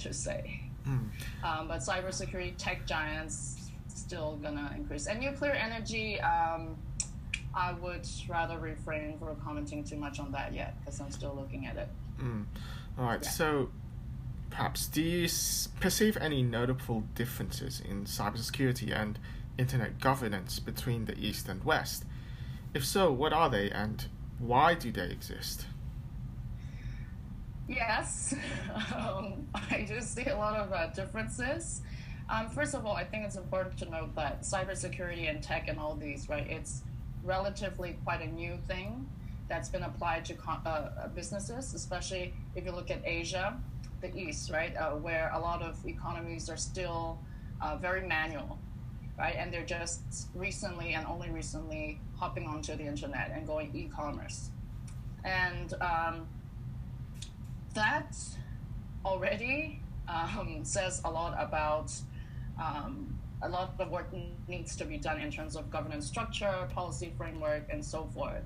to 0.00 0.12
say. 0.12 0.60
Mm. 0.86 1.08
Um, 1.42 1.68
but 1.68 1.78
cybersecurity 1.78 2.54
tech 2.58 2.86
giants 2.86 3.65
still 3.96 4.38
gonna 4.42 4.72
increase. 4.76 5.06
And 5.06 5.20
nuclear 5.20 5.52
energy, 5.52 6.20
um, 6.20 6.76
I 7.54 7.72
would 7.72 8.06
rather 8.28 8.58
refrain 8.58 9.18
from 9.18 9.36
commenting 9.40 9.82
too 9.84 9.96
much 9.96 10.20
on 10.20 10.30
that 10.32 10.52
yet 10.52 10.78
because 10.80 11.00
I'm 11.00 11.10
still 11.10 11.34
looking 11.34 11.66
at 11.66 11.76
it. 11.76 11.88
Mm. 12.20 12.44
All 12.98 13.06
right, 13.06 13.20
yeah. 13.22 13.30
so 13.30 13.70
perhaps 14.50 14.86
do 14.86 15.02
you 15.02 15.28
perceive 15.80 16.16
any 16.18 16.42
notable 16.42 17.02
differences 17.14 17.80
in 17.80 18.04
cybersecurity 18.04 18.94
and 18.94 19.18
internet 19.58 20.00
governance 20.00 20.58
between 20.58 21.06
the 21.06 21.18
East 21.18 21.48
and 21.48 21.64
West? 21.64 22.04
If 22.74 22.84
so, 22.84 23.10
what 23.10 23.32
are 23.32 23.48
they 23.48 23.70
and 23.70 24.04
why 24.38 24.74
do 24.74 24.92
they 24.92 25.08
exist? 25.10 25.66
Yes, 27.68 28.34
um, 28.94 29.46
I 29.54 29.84
do 29.88 30.00
see 30.00 30.26
a 30.26 30.36
lot 30.36 30.56
of 30.56 30.72
uh, 30.72 30.86
differences. 30.88 31.80
Um, 32.28 32.48
first 32.48 32.74
of 32.74 32.84
all, 32.84 32.94
I 32.96 33.04
think 33.04 33.24
it's 33.24 33.36
important 33.36 33.78
to 33.78 33.90
note 33.90 34.14
that 34.16 34.42
cybersecurity 34.42 35.30
and 35.30 35.42
tech 35.42 35.68
and 35.68 35.78
all 35.78 35.94
these, 35.94 36.28
right, 36.28 36.46
it's 36.50 36.82
relatively 37.22 37.96
quite 38.04 38.20
a 38.20 38.26
new 38.26 38.58
thing 38.66 39.06
that's 39.48 39.68
been 39.68 39.84
applied 39.84 40.24
to 40.24 40.34
uh, 40.48 40.68
uh, 40.68 41.08
businesses, 41.08 41.72
especially 41.72 42.34
if 42.56 42.64
you 42.64 42.72
look 42.72 42.90
at 42.90 43.00
Asia, 43.04 43.56
the 44.00 44.14
East, 44.16 44.50
right, 44.50 44.76
uh, 44.76 44.90
where 44.90 45.30
a 45.34 45.38
lot 45.38 45.62
of 45.62 45.78
economies 45.86 46.50
are 46.50 46.56
still 46.56 47.18
uh, 47.62 47.76
very 47.76 48.06
manual, 48.06 48.58
right, 49.16 49.36
and 49.38 49.52
they're 49.52 49.64
just 49.64 50.26
recently 50.34 50.94
and 50.94 51.06
only 51.06 51.30
recently 51.30 52.00
hopping 52.16 52.48
onto 52.48 52.74
the 52.74 52.84
internet 52.84 53.30
and 53.32 53.46
going 53.46 53.70
e-commerce, 53.72 54.50
and 55.24 55.74
um, 55.74 56.26
that 57.74 58.16
already 59.04 59.80
um, 60.08 60.64
says 60.64 61.00
a 61.04 61.10
lot 61.10 61.36
about 61.38 61.92
um, 62.60 63.18
a 63.42 63.48
lot 63.48 63.74
of 63.78 63.90
work 63.90 64.08
needs 64.48 64.76
to 64.76 64.84
be 64.84 64.96
done 64.96 65.20
in 65.20 65.30
terms 65.30 65.56
of 65.56 65.70
governance 65.70 66.06
structure, 66.06 66.68
policy 66.74 67.12
framework, 67.16 67.64
and 67.70 67.84
so 67.84 68.08
forth. 68.14 68.42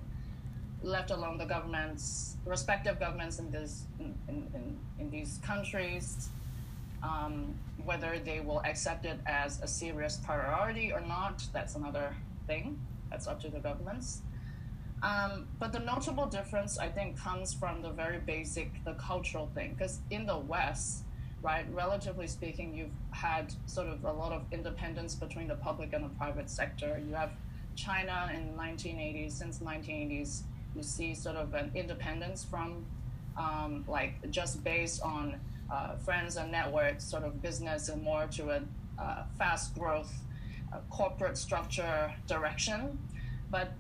Left 0.83 1.11
alone, 1.11 1.39
the 1.39 1.45
governments, 1.45 2.37
respective 2.45 2.99
governments 2.99 3.39
in 3.39 3.51
this 3.51 3.85
in, 3.99 4.15
in, 4.29 4.79
in 4.99 5.11
these 5.11 5.39
countries, 5.45 6.31
um, 7.03 7.55
whether 7.85 8.19
they 8.19 8.41
will 8.41 8.61
accept 8.65 9.05
it 9.05 9.19
as 9.27 9.61
a 9.63 9.69
serious 9.69 10.17
priority 10.17 10.93
or 10.93 11.01
not, 11.01 11.43
that's 11.53 11.75
another 11.75 12.15
thing. 12.47 12.79
That's 13.11 13.27
up 13.27 13.41
to 13.43 13.49
the 13.49 13.59
governments. 13.59 14.23
Um, 15.03 15.49
but 15.59 15.73
the 15.73 15.79
notable 15.81 16.27
difference, 16.27 16.79
I 16.79 16.89
think, 16.89 17.19
comes 17.19 17.55
from 17.55 17.83
the 17.83 17.91
very 17.91 18.19
basic, 18.19 18.85
the 18.85 18.95
cultural 18.95 19.51
thing. 19.55 19.75
Because 19.75 20.01
in 20.11 20.27
the 20.27 20.37
West, 20.39 21.05
right? 21.43 21.67
Relatively 21.73 22.27
speaking, 22.27 22.75
you've 22.75 22.91
had 23.13 23.53
sort 23.67 23.89
of 23.89 24.05
a 24.05 24.13
lot 24.13 24.33
of 24.33 24.43
independence 24.53 25.15
between 25.15 25.49
the 25.49 25.55
public 25.55 25.93
and 25.93 26.05
the 26.05 26.09
private 26.11 26.51
sector. 26.51 27.01
You 27.07 27.15
have 27.15 27.31
China 27.77 28.31
in 28.35 28.47
the 28.49 28.63
1980s, 28.63 29.33
since 29.33 29.59
1980s, 29.61 30.43
you 30.77 30.83
see 30.83 31.15
sort 31.15 31.37
of 31.37 31.55
an 31.55 31.71
independence 31.75 32.45
from 32.45 32.85
um, 33.37 33.85
like 33.89 34.31
just 34.31 34.63
based 34.63 35.03
on 35.03 35.41
uh, 35.73 35.97
friends 35.97 36.37
and 36.37 36.53
networks, 36.53 37.05
sort 37.05 37.25
of 37.25 37.41
business 37.41 37.89
and 37.89 38.03
more 38.03 38.27
to 38.27 38.51
a 38.51 38.63
uh, 38.99 39.23
fast 39.39 39.75
growth 39.79 40.13
uh, 40.73 40.79
corporate 40.91 41.39
structure 41.39 42.13
direction. 42.27 42.99
But 43.51 43.73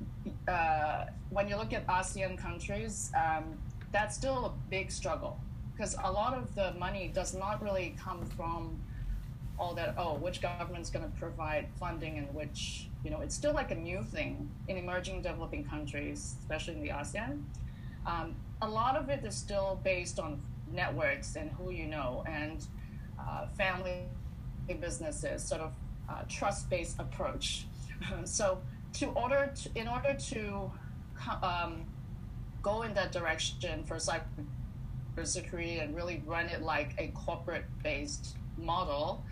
uh, 0.48 1.06
when 1.30 1.48
you 1.48 1.56
look 1.56 1.72
at 1.72 1.86
ASEAN 1.86 2.38
countries, 2.38 3.12
um, 3.14 3.58
that's 3.92 4.16
still 4.16 4.46
a 4.46 4.52
big 4.70 4.90
struggle 4.90 5.38
because 5.80 5.96
a 6.04 6.12
lot 6.12 6.34
of 6.34 6.54
the 6.54 6.74
money 6.78 7.10
does 7.14 7.34
not 7.34 7.62
really 7.62 7.96
come 7.98 8.22
from 8.36 8.78
all 9.58 9.72
that 9.72 9.94
oh 9.96 10.14
which 10.16 10.42
government's 10.42 10.90
going 10.90 11.04
to 11.10 11.18
provide 11.18 11.66
funding 11.78 12.18
and 12.18 12.34
which 12.34 12.88
you 13.02 13.10
know 13.10 13.20
it's 13.22 13.34
still 13.34 13.54
like 13.54 13.70
a 13.70 13.74
new 13.74 14.02
thing 14.02 14.50
in 14.68 14.76
emerging 14.76 15.22
developing 15.22 15.64
countries 15.64 16.34
especially 16.40 16.74
in 16.74 16.82
the 16.82 16.90
asean. 16.90 17.42
Um, 18.06 18.34
a 18.60 18.68
lot 18.68 18.94
of 18.94 19.08
it 19.08 19.24
is 19.24 19.34
still 19.34 19.80
based 19.82 20.18
on 20.20 20.42
networks 20.70 21.36
and 21.36 21.50
who 21.52 21.70
you 21.70 21.86
know 21.86 22.24
and 22.28 22.62
uh, 23.18 23.46
family 23.56 24.02
businesses 24.80 25.42
sort 25.42 25.62
of 25.62 25.72
uh, 26.10 26.22
trust-based 26.28 27.00
approach. 27.00 27.64
So 28.24 28.62
to 28.94 29.06
order 29.10 29.52
to, 29.54 29.70
in 29.74 29.86
order 29.86 30.14
to 30.30 30.72
um, 31.42 31.84
go 32.62 32.80
in 32.82 32.94
that 32.94 33.12
direction 33.12 33.84
for 33.84 33.96
cyber 33.96 34.24
and 35.20 35.94
really 35.94 36.22
run 36.26 36.46
it 36.46 36.62
like 36.62 36.94
a 36.98 37.08
corporate 37.08 37.64
based 37.82 38.36
model, 38.56 39.24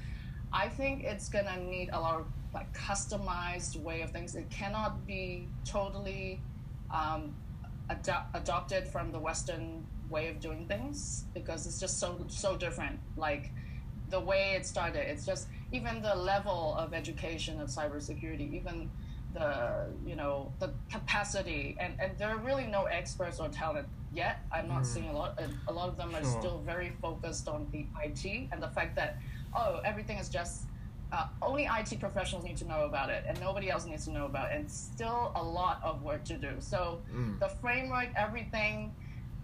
I 0.52 0.68
think 0.68 1.04
it's 1.04 1.28
gonna 1.28 1.58
need 1.58 1.90
a 1.92 2.00
lot 2.00 2.20
of 2.20 2.26
like 2.54 2.72
customized 2.76 3.80
way 3.80 4.02
of 4.02 4.10
things. 4.10 4.34
It 4.34 4.48
cannot 4.50 5.06
be 5.06 5.48
totally 5.64 6.40
um, 6.90 7.34
adopted 8.34 8.88
from 8.88 9.12
the 9.12 9.18
Western 9.18 9.84
way 10.08 10.28
of 10.28 10.40
doing 10.40 10.66
things 10.66 11.24
because 11.34 11.66
it's 11.66 11.80
just 11.80 11.98
so 11.98 12.24
so 12.28 12.56
different. 12.56 12.98
Like 13.16 13.50
the 14.10 14.20
way 14.20 14.54
it 14.56 14.66
started, 14.66 15.08
it's 15.08 15.26
just 15.26 15.48
even 15.72 16.00
the 16.00 16.14
level 16.14 16.74
of 16.78 16.94
education 16.94 17.60
of 17.60 17.68
cybersecurity, 17.68 18.54
even 18.54 18.90
the 19.34 19.86
you 20.06 20.16
know 20.16 20.52
the 20.58 20.72
capacity, 20.90 21.76
and 21.78 21.94
and 22.00 22.16
there 22.18 22.28
are 22.28 22.38
really 22.38 22.66
no 22.66 22.84
experts 22.84 23.40
or 23.40 23.48
talent 23.48 23.88
yet. 24.12 24.40
I'm 24.52 24.68
not 24.68 24.82
mm. 24.82 24.86
seeing 24.86 25.08
a 25.08 25.12
lot. 25.12 25.40
A 25.68 25.72
lot 25.72 25.88
of 25.88 25.96
them 25.96 26.14
are 26.14 26.22
sure. 26.22 26.40
still 26.40 26.58
very 26.64 26.92
focused 27.00 27.48
on 27.48 27.66
the 27.72 27.86
IT 28.04 28.48
and 28.52 28.62
the 28.62 28.68
fact 28.68 28.96
that 28.96 29.18
oh 29.54 29.80
everything 29.84 30.18
is 30.18 30.28
just 30.28 30.64
uh, 31.10 31.26
only 31.40 31.64
IT 31.64 31.98
professionals 32.00 32.44
need 32.44 32.56
to 32.58 32.66
know 32.66 32.84
about 32.84 33.10
it, 33.10 33.24
and 33.26 33.40
nobody 33.40 33.70
else 33.70 33.86
needs 33.86 34.04
to 34.04 34.10
know 34.10 34.26
about 34.26 34.50
it. 34.50 34.56
And 34.56 34.70
still 34.70 35.32
a 35.34 35.42
lot 35.42 35.80
of 35.82 36.02
work 36.02 36.24
to 36.24 36.36
do. 36.36 36.50
So 36.58 37.00
mm. 37.14 37.38
the 37.38 37.48
framework, 37.48 38.08
everything, 38.14 38.94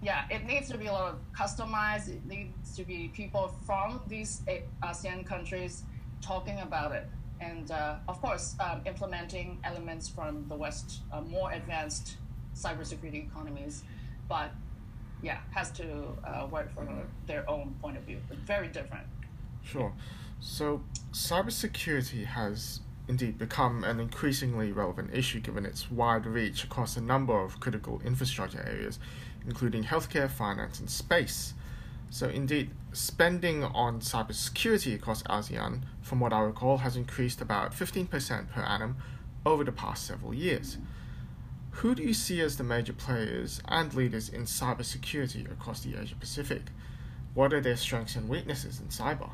yeah, 0.03 0.25
it 0.31 0.45
needs 0.45 0.69
to 0.71 0.79
be 0.79 0.87
a 0.87 0.93
lot 0.93 1.13
of 1.13 1.19
customized. 1.33 2.09
It 2.09 2.27
needs 2.27 2.77
to 2.77 2.85
be 2.85 3.11
people 3.15 3.55
from 3.65 4.03
these 4.09 4.43
ASEAN 4.83 5.25
countries 5.25 5.85
talking 6.21 6.61
about 6.61 6.93
it, 6.93 7.09
and 7.41 7.71
uh, 7.71 7.97
of 8.09 8.21
course, 8.21 8.57
um, 8.61 8.83
implementing 8.85 9.59
elements 9.65 10.09
from 10.09 10.47
the 10.49 10.55
West, 10.55 11.01
uh, 11.13 11.23
more 11.23 11.53
advanced 11.53 12.17
cybersecurity 12.55 13.27
economies. 13.27 13.85
But 14.29 14.51
yeah, 15.23 15.39
has 15.53 15.71
to 15.73 16.09
uh, 16.25 16.47
work 16.51 16.75
from 16.75 16.89
their 17.27 17.49
own 17.49 17.75
point 17.81 17.97
of 17.97 18.03
view. 18.05 18.21
Very 18.45 18.69
different. 18.69 19.07
Sure. 19.63 19.93
So, 20.41 20.83
cybersecurity 21.13 22.27
has 22.27 22.81
indeed 23.09 23.39
become 23.39 23.85
an 23.85 24.01
increasingly 24.01 24.73
relevant 24.73 25.11
issue 25.13 25.41
given 25.41 25.65
its 25.67 25.91
wide 25.91 26.27
reach 26.27 26.65
across 26.65 26.97
a 26.97 27.01
number 27.01 27.39
of 27.39 27.61
critical 27.61 28.01
infrastructure 28.05 28.63
areas, 28.67 28.99
including 29.47 29.85
healthcare, 29.85 30.31
finance, 30.31 30.81
and 30.81 30.91
space. 30.91 31.55
So, 32.11 32.29
indeed, 32.29 32.71
spending 32.93 33.65
on 33.65 34.01
cybersecurity 34.01 34.95
across 34.95 35.23
ASEAN, 35.25 35.83
from 36.03 36.21
what 36.21 36.33
I 36.33 36.41
recall, 36.41 36.79
has 36.79 36.97
increased 36.97 37.41
about 37.41 37.73
15% 37.73 38.51
per 38.51 38.61
annum 38.61 38.97
over 39.45 39.65
the 39.65 39.73
past 39.73 40.07
several 40.07 40.33
years. 40.33 40.79
Who 41.79 41.95
do 41.97 42.05
you 42.05 42.15
see 42.15 42.41
as 42.41 42.57
the 42.57 42.63
major 42.63 42.93
players 42.93 43.61
and 43.67 43.93
leaders 43.95 44.29
in 44.29 44.45
cybersecurity 44.45 45.51
across 45.51 45.81
the 45.81 45.97
Asia 46.01 46.15
Pacific? 46.15 46.63
What 47.35 47.53
are 47.53 47.61
their 47.61 47.77
strengths 47.77 48.15
and 48.15 48.29
weaknesses 48.29 48.81
in 48.81 48.87
cyber? 48.87 49.29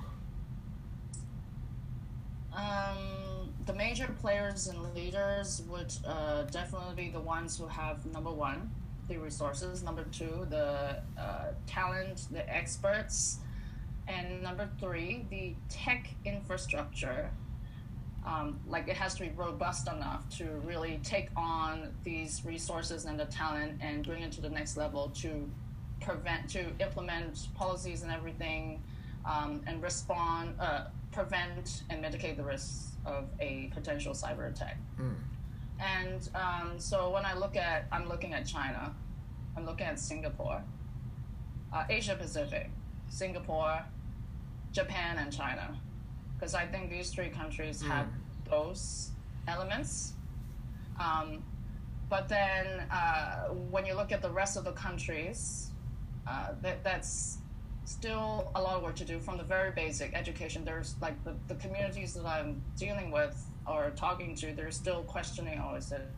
Um, 2.55 3.53
the 3.67 3.75
major 3.75 4.09
players 4.21 4.69
and 4.69 4.95
leaders 4.95 5.63
would 5.69 5.93
uh, 6.07 6.43
definitely 6.45 6.95
be 6.95 7.11
the 7.11 7.21
ones 7.21 7.59
who 7.59 7.67
have 7.67 8.07
number 8.07 8.31
one, 8.31 8.71
the 9.07 9.19
resources, 9.19 9.83
number 9.83 10.05
two, 10.05 10.47
the 10.49 11.03
uh, 11.19 11.53
talent, 11.67 12.27
the 12.31 12.49
experts, 12.49 13.41
and 14.09 14.43
number 14.43 14.69
three, 14.81 15.27
the 15.29 15.55
tech 15.69 16.09
infrastructure. 16.25 17.31
Um, 18.27 18.61
like 18.69 18.87
it 18.87 18.97
has 18.97 19.15
to 19.15 19.23
be 19.23 19.31
robust 19.35 19.89
enough 19.89 20.29
to 20.37 20.45
really 20.65 21.01
take 21.03 21.29
on 21.37 21.95
these 22.05 22.43
resources 22.45 23.07
and 23.07 23.19
the 23.19 23.25
talent 23.25 23.81
and 23.81 24.05
bring 24.05 24.23
it 24.23 24.31
to 24.33 24.43
the 24.43 24.51
next 24.51 24.77
level 24.77 25.11
to 25.17 25.51
prevent, 26.03 26.51
to 26.51 26.67
implement 26.81 27.49
policies 27.55 28.03
and 28.03 28.13
everything, 28.13 28.83
um, 29.25 29.63
and 29.67 29.83
respond, 29.83 30.55
uh, 30.61 30.85
prevent 31.13 31.83
and 31.89 32.03
mitigate 32.03 32.37
the 32.37 32.43
risks 32.43 32.93
of 33.07 33.25
a 33.41 33.71
potential 33.73 34.13
cyber 34.13 34.51
attack. 34.51 34.77
Mm. 35.01 35.15
And 35.81 36.29
um, 36.35 36.79
so 36.79 37.11
when 37.11 37.25
I 37.25 37.35
look 37.35 37.57
at, 37.57 37.87
I'm 37.91 38.07
looking 38.09 38.35
at 38.35 38.47
China, 38.47 38.95
I'm 39.57 39.65
looking 39.65 39.87
at 39.87 39.99
Singapore, 39.99 40.63
uh, 41.73 41.85
Asia 41.89 42.17
Pacific, 42.17 42.71
Singapore, 43.09 43.83
Japan, 44.73 45.19
and 45.19 45.33
China, 45.33 45.75
because 46.41 46.55
I 46.55 46.65
think 46.65 46.91
these 46.91 47.11
three 47.11 47.29
countries 47.29 47.83
mm. 47.83 47.89
have 47.89 48.07
those 48.49 49.11
elements. 49.47 50.15
Um, 50.99 51.43
but 52.09 52.29
then 52.29 52.67
uh, 52.91 53.49
when 53.71 53.85
you 53.85 53.95
look 53.95 54.11
at 54.11 54.23
the 54.23 54.31
rest 54.31 54.57
of 54.57 54.65
the 54.65 54.73
countries, 54.73 55.71
uh, 56.27 56.53
that, 56.63 56.83
that's 56.83 57.39
still 57.85 58.51
a 58.55 58.63
lot 58.63 58.77
of 58.77 58.83
work 58.83 58.97
to 58.97 59.05
do 59.05 59.19
from 59.19 59.37
the 59.37 59.45
very 59.45 59.71
basic 59.71 60.15
education. 60.15 60.65
There's 60.65 60.95
like 61.01 61.23
the, 61.25 61.35
the 61.49 61.57
communities 61.57 62.15
that 62.15 62.25
I'm 62.25 62.63
dealing 62.77 63.11
with 63.11 63.37
or 63.67 63.93
talking 63.95 64.35
to, 64.37 64.53
they're 64.55 64.71
still 64.71 65.03
questioning, 65.03 65.63
oh, 65.65 65.75
is 65.75 65.93
it 65.93 66.09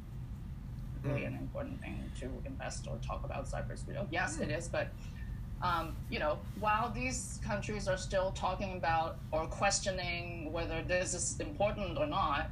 really 1.02 1.24
an 1.24 1.34
important 1.34 1.80
thing 1.80 1.98
to 2.20 2.26
invest 2.46 2.86
or 2.88 2.96
talk 3.04 3.24
about 3.24 3.46
cybersecurity? 3.46 3.98
Oh, 3.98 4.06
yes, 4.10 4.38
it 4.38 4.50
is, 4.50 4.68
but 4.68 4.88
um, 5.62 5.96
you 6.10 6.18
know, 6.18 6.38
while 6.58 6.90
these 6.90 7.40
countries 7.44 7.86
are 7.88 7.96
still 7.96 8.32
talking 8.32 8.76
about 8.76 9.18
or 9.30 9.46
questioning 9.46 10.52
whether 10.52 10.82
this 10.82 11.14
is 11.14 11.38
important 11.40 11.98
or 11.98 12.06
not, 12.06 12.50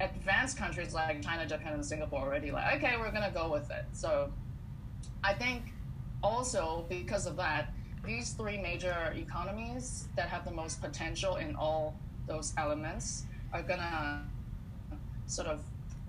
advanced 0.00 0.56
countries 0.56 0.94
like 0.94 1.22
China, 1.22 1.46
Japan, 1.46 1.74
and 1.74 1.84
Singapore 1.84 2.20
already 2.20 2.50
like, 2.50 2.76
okay, 2.76 2.96
we're 2.98 3.10
gonna 3.10 3.30
go 3.32 3.50
with 3.50 3.70
it. 3.70 3.84
So 3.92 4.32
I 5.22 5.34
think 5.34 5.72
also 6.22 6.86
because 6.88 7.26
of 7.26 7.36
that, 7.36 7.72
these 8.04 8.30
three 8.30 8.56
major 8.56 9.12
economies 9.16 10.08
that 10.16 10.28
have 10.28 10.44
the 10.44 10.50
most 10.50 10.80
potential 10.80 11.36
in 11.36 11.54
all 11.56 11.94
those 12.26 12.52
elements 12.56 13.24
are 13.52 13.62
going 13.62 13.80
to 13.80 14.20
sort 15.26 15.48
of 15.48 15.60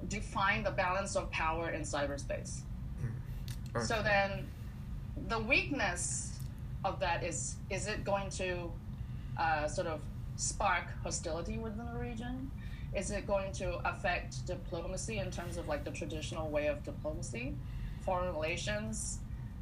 define 0.08 0.64
the 0.64 0.72
balance 0.72 1.16
of 1.16 1.30
power 1.32 1.72
in 1.72 1.82
cyberspace. 1.82 2.62
Okay. 3.76 3.86
So 3.86 4.02
then 4.02 4.48
the 5.28 5.40
weakness 5.40 6.40
of 6.86 7.00
that 7.00 7.24
is 7.24 7.56
is 7.70 7.88
it 7.88 8.04
going 8.04 8.30
to 8.32 8.72
uh, 9.38 9.68
sort 9.68 9.88
of 9.88 10.00
spark 10.36 10.86
hostility 11.04 11.58
within 11.58 11.86
the 11.86 12.00
region? 12.00 12.52
Is 12.96 13.12
it 13.12 13.28
going 13.28 13.52
to 13.54 13.76
affect 13.88 14.46
diplomacy 14.48 15.20
in 15.20 15.30
terms 15.30 15.58
of 15.58 15.68
like 15.68 15.84
the 15.84 15.92
traditional 15.92 16.50
way 16.50 16.68
of 16.68 16.84
diplomacy, 16.84 17.54
foreign 18.04 18.34
relations, 18.34 19.20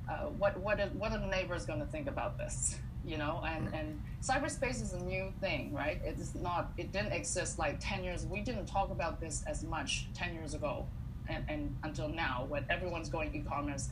uh, 0.10 0.28
what 0.38 0.58
what 0.60 0.80
is, 0.80 0.91
what 0.93 1.12
are 1.12 1.20
the 1.20 1.28
neighbors 1.28 1.65
going 1.65 1.80
to 1.80 1.86
think 1.86 2.08
about 2.08 2.38
this? 2.38 2.78
You 3.06 3.17
know, 3.17 3.43
and 3.46 3.74
and 3.74 4.02
cyberspace 4.22 4.82
is 4.82 4.93
a 4.93 5.04
new 5.04 5.34
thing, 5.41 5.74
right? 5.74 6.00
It's 6.04 6.36
not. 6.36 6.72
It 6.78 6.91
didn't 6.91 7.13
exist 7.13 7.60
like 7.60 7.78
ten 7.80 8.04
years. 8.04 8.26
We 8.26 8.41
didn't 8.41 8.65
talk 8.65 8.91
about 8.91 9.20
this 9.20 9.43
as 9.48 9.63
much 9.63 10.08
ten 10.13 10.34
years 10.34 10.54
ago, 10.54 10.86
and, 11.28 11.43
and 11.50 11.76
until 11.84 12.10
now, 12.10 12.46
when 12.48 12.65
everyone's 12.70 13.10
going 13.10 13.34
e-commerce, 13.36 13.89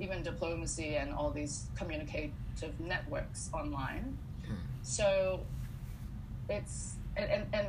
even 0.00 0.22
diplomacy 0.22 0.96
and 0.96 1.12
all 1.12 1.30
these 1.30 1.66
communicative 1.76 2.78
networks 2.78 3.50
online. 3.52 4.16
Hmm. 4.46 4.54
So 4.82 5.40
it's 6.48 6.94
and, 7.16 7.30
and 7.30 7.46
and 7.52 7.68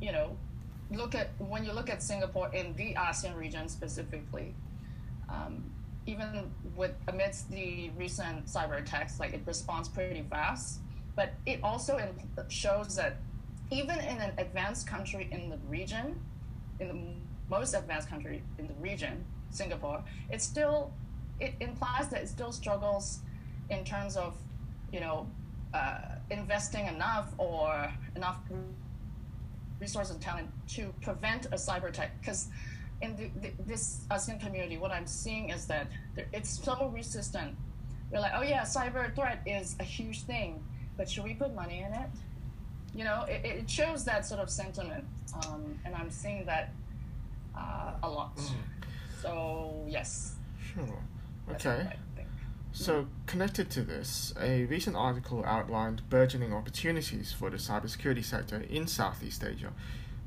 you 0.00 0.12
know, 0.12 0.36
look 0.90 1.14
at 1.14 1.30
when 1.38 1.64
you 1.64 1.72
look 1.72 1.90
at 1.90 2.02
Singapore 2.02 2.50
in 2.54 2.74
the 2.76 2.94
ASEAN 2.94 3.36
region 3.36 3.68
specifically. 3.68 4.54
Um, 5.28 5.72
even 6.06 6.50
with 6.74 6.92
amidst 7.06 7.50
the 7.50 7.90
recent 7.98 8.46
cyber 8.46 8.80
attacks, 8.80 9.20
like 9.20 9.34
it 9.34 9.42
responds 9.44 9.90
pretty 9.90 10.24
fast. 10.30 10.80
But 11.14 11.34
it 11.44 11.60
also 11.62 12.00
shows 12.48 12.96
that 12.96 13.16
even 13.70 13.98
in 13.98 14.16
an 14.18 14.32
advanced 14.38 14.86
country 14.86 15.28
in 15.30 15.50
the 15.50 15.58
region, 15.68 16.18
in 16.80 16.88
the 16.88 16.98
most 17.50 17.74
advanced 17.74 18.08
country 18.08 18.42
in 18.58 18.66
the 18.66 18.74
region, 18.80 19.22
Singapore, 19.50 20.02
it's 20.30 20.44
still 20.44 20.92
it 21.40 21.54
implies 21.60 22.08
that 22.08 22.22
it 22.22 22.28
still 22.28 22.52
struggles 22.52 23.20
in 23.70 23.84
terms 23.84 24.16
of 24.16 24.34
you 24.92 25.00
know 25.00 25.26
uh, 25.74 25.98
investing 26.30 26.86
enough 26.86 27.32
or 27.38 27.92
enough 28.16 28.38
resources 29.80 30.12
and 30.12 30.20
talent 30.20 30.48
to 30.68 30.92
prevent 31.02 31.46
a 31.46 31.50
cyber 31.56 31.88
attack 31.88 32.18
because 32.20 32.48
in 33.00 33.14
the, 33.16 33.30
the, 33.40 33.52
this 33.66 34.00
ASEAN 34.10 34.40
community, 34.40 34.76
what 34.76 34.90
I'm 34.90 35.06
seeing 35.06 35.50
is 35.50 35.66
that 35.66 35.86
it's 36.32 36.62
so 36.64 36.90
resistant. 36.92 37.56
They're 38.10 38.20
like, 38.20 38.32
oh 38.34 38.42
yeah, 38.42 38.62
cyber 38.62 39.14
threat 39.14 39.40
is 39.46 39.76
a 39.78 39.84
huge 39.84 40.22
thing, 40.22 40.64
but 40.96 41.08
should 41.08 41.24
we 41.24 41.34
put 41.34 41.54
money 41.54 41.84
in 41.86 41.92
it? 41.92 42.10
You 42.94 43.04
know, 43.04 43.24
it, 43.28 43.44
it 43.44 43.70
shows 43.70 44.04
that 44.06 44.26
sort 44.26 44.40
of 44.40 44.50
sentiment, 44.50 45.04
um, 45.46 45.78
and 45.84 45.94
I'm 45.94 46.10
seeing 46.10 46.44
that 46.46 46.72
uh, 47.56 47.92
a 48.02 48.08
lot. 48.08 48.36
Mm. 48.36 48.52
So 49.22 49.84
yes. 49.86 50.36
Sure. 50.74 50.98
Okay. 51.52 51.88
So, 52.72 53.06
connected 53.26 53.70
to 53.70 53.82
this, 53.82 54.34
a 54.40 54.64
recent 54.66 54.94
article 54.94 55.42
outlined 55.44 56.08
burgeoning 56.08 56.52
opportunities 56.52 57.32
for 57.32 57.50
the 57.50 57.56
cybersecurity 57.56 58.24
sector 58.24 58.62
in 58.68 58.86
Southeast 58.86 59.42
Asia, 59.42 59.72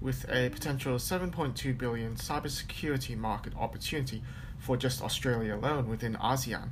with 0.02 0.26
a 0.30 0.50
potential 0.50 0.96
7.2 0.96 1.78
billion 1.78 2.16
cybersecurity 2.16 3.16
market 3.16 3.54
opportunity 3.56 4.24
for 4.58 4.76
just 4.76 5.02
Australia 5.02 5.56
alone 5.56 5.88
within 5.88 6.16
ASEAN. 6.16 6.70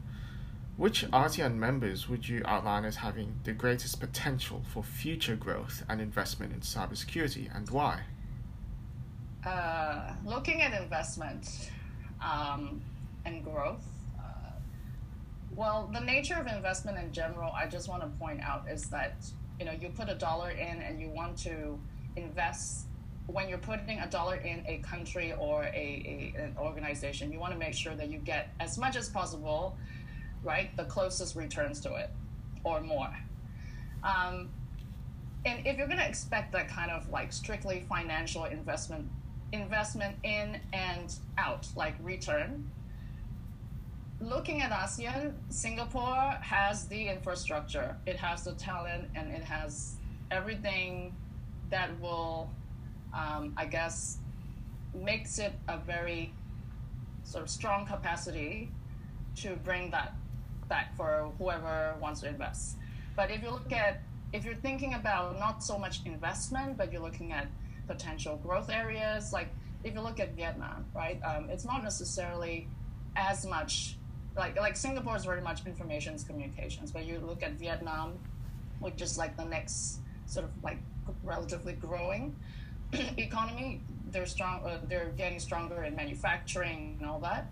Which 0.75 1.05
ASEAN 1.11 1.55
members 1.55 2.09
would 2.09 2.27
you 2.27 2.41
outline 2.45 2.85
as 2.85 2.97
having 2.97 3.35
the 3.43 3.51
greatest 3.51 3.99
potential 3.99 4.63
for 4.73 4.81
future 4.81 5.35
growth 5.35 5.83
and 5.87 6.01
investment 6.01 6.53
in 6.53 6.61
cybersecurity 6.61 7.53
and 7.55 7.69
why? 7.69 8.03
Uh, 9.45 10.13
looking 10.25 10.61
at 10.61 10.81
investment 10.81 11.71
um, 12.21 12.81
and 13.25 13.43
growth, 13.43 13.85
Well, 15.55 15.89
the 15.93 15.99
nature 15.99 16.35
of 16.35 16.47
investment 16.47 16.97
in 16.97 17.11
general, 17.11 17.51
I 17.51 17.67
just 17.67 17.89
want 17.89 18.01
to 18.03 18.07
point 18.19 18.41
out 18.41 18.65
is 18.69 18.89
that 18.89 19.15
you 19.59 19.65
know 19.65 19.73
you 19.73 19.89
put 19.89 20.09
a 20.09 20.15
dollar 20.15 20.51
in 20.51 20.81
and 20.81 21.01
you 21.01 21.09
want 21.09 21.37
to 21.39 21.79
invest 22.15 22.85
when 23.31 23.47
you're 23.47 23.57
putting 23.57 23.99
a 23.99 24.09
dollar 24.09 24.35
in 24.35 24.63
a 24.67 24.77
country 24.79 25.33
or 25.33 25.63
a, 25.63 26.33
a, 26.35 26.41
an 26.41 26.55
organization, 26.57 27.31
you 27.31 27.39
want 27.39 27.53
to 27.53 27.59
make 27.59 27.73
sure 27.73 27.95
that 27.95 28.09
you 28.09 28.17
get 28.19 28.49
as 28.59 28.77
much 28.77 28.95
as 28.95 29.09
possible, 29.09 29.77
right, 30.43 30.75
the 30.77 30.85
closest 30.85 31.35
returns 31.35 31.79
to 31.81 31.93
it, 31.95 32.09
or 32.63 32.81
more. 32.81 33.15
Um, 34.03 34.49
and 35.45 35.65
if 35.65 35.77
you're 35.77 35.87
going 35.87 35.99
to 35.99 36.07
expect 36.07 36.51
that 36.53 36.67
kind 36.69 36.91
of 36.91 37.09
like 37.09 37.31
strictly 37.31 37.85
financial 37.87 38.45
investment, 38.45 39.07
investment 39.51 40.15
in 40.23 40.59
and 40.73 41.13
out, 41.37 41.67
like 41.75 41.95
return, 42.01 42.69
looking 44.21 44.61
at 44.61 44.71
ASEAN, 44.71 45.33
Singapore 45.49 46.37
has 46.41 46.87
the 46.87 47.07
infrastructure, 47.07 47.95
it 48.05 48.17
has 48.17 48.43
the 48.43 48.53
talent, 48.53 49.09
and 49.15 49.31
it 49.31 49.43
has 49.43 49.95
everything 50.31 51.15
that 51.69 51.97
will, 51.99 52.49
um, 53.13 53.53
I 53.57 53.65
guess, 53.65 54.17
makes 54.93 55.39
it 55.39 55.53
a 55.67 55.77
very 55.77 56.33
sort 57.23 57.43
of 57.43 57.49
strong 57.49 57.85
capacity 57.85 58.71
to 59.37 59.55
bring 59.57 59.91
that 59.91 60.13
back 60.67 60.95
for 60.97 61.31
whoever 61.37 61.95
wants 62.01 62.21
to 62.21 62.27
invest. 62.27 62.75
But 63.15 63.31
if 63.31 63.41
you 63.41 63.51
look 63.51 63.71
at, 63.71 64.01
if 64.33 64.45
you're 64.45 64.55
thinking 64.55 64.95
about 64.95 65.39
not 65.39 65.63
so 65.63 65.77
much 65.77 66.01
investment, 66.05 66.77
but 66.77 66.91
you're 66.91 67.01
looking 67.01 67.31
at 67.31 67.47
potential 67.87 68.37
growth 68.37 68.69
areas, 68.69 69.31
like 69.31 69.49
if 69.83 69.93
you 69.93 70.01
look 70.01 70.19
at 70.19 70.35
Vietnam, 70.35 70.85
right, 70.93 71.19
um, 71.23 71.49
it's 71.49 71.65
not 71.65 71.83
necessarily 71.83 72.67
as 73.15 73.45
much 73.45 73.95
like 74.39 74.57
like 74.57 74.75
Singapore 74.75 75.15
is 75.17 75.25
very 75.25 75.41
much 75.41 75.65
informations 75.65 76.23
communications, 76.23 76.91
but 76.91 77.05
you 77.05 77.19
look 77.19 77.43
at 77.43 77.51
Vietnam, 77.53 78.17
which 78.79 79.01
is 79.01 79.17
like 79.17 79.35
the 79.37 79.45
next 79.45 79.99
sort 80.25 80.45
of 80.45 80.51
like 80.63 80.79
relatively 81.23 81.73
growing 81.73 82.35
economy. 83.17 83.81
They're 84.11 84.25
strong. 84.25 84.65
Uh, 84.65 84.79
they're 84.87 85.11
getting 85.17 85.39
stronger 85.39 85.83
in 85.83 85.95
manufacturing 85.95 86.97
and 86.99 87.07
all 87.07 87.19
that. 87.19 87.51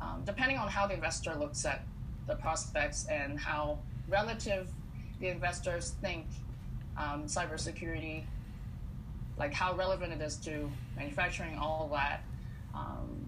Um, 0.00 0.22
depending 0.24 0.58
on 0.58 0.68
how 0.68 0.86
the 0.86 0.94
investor 0.94 1.34
looks 1.34 1.64
at 1.64 1.82
the 2.28 2.36
prospects 2.36 3.06
and 3.10 3.40
how 3.40 3.78
relative 4.08 4.68
the 5.18 5.28
investors 5.28 5.94
think 6.02 6.26
um, 6.98 7.24
cybersecurity, 7.24 8.24
like 9.38 9.54
how 9.54 9.74
relevant 9.74 10.12
it 10.12 10.20
is 10.20 10.36
to 10.36 10.70
manufacturing, 10.96 11.56
all 11.56 11.88
that. 11.92 12.22
Um, 12.74 13.25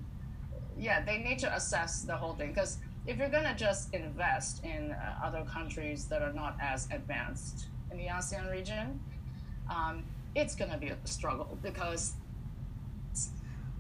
yeah, 0.79 1.05
they 1.05 1.19
need 1.19 1.39
to 1.41 1.55
assess 1.55 2.03
the 2.03 2.17
whole 2.17 2.35
thing 2.35 2.49
because 2.49 2.79
if 3.07 3.17
you're 3.17 3.31
gonna 3.31 3.55
just 3.57 3.93
invest 3.95 4.65
in 4.65 4.93
uh, 4.93 5.15
other 5.25 5.43
countries 5.45 6.07
that 6.07 6.23
are 6.23 6.33
not 6.33 6.57
as 6.61 6.89
advanced 6.91 7.69
in 7.91 7.97
the 7.97 8.07
ASEAN 8.07 8.51
region, 8.51 9.01
um, 9.71 10.05
it's 10.35 10.55
gonna 10.55 10.79
be 10.79 10.89
a 10.89 10.97
struggle 11.05 11.59
because 11.63 12.15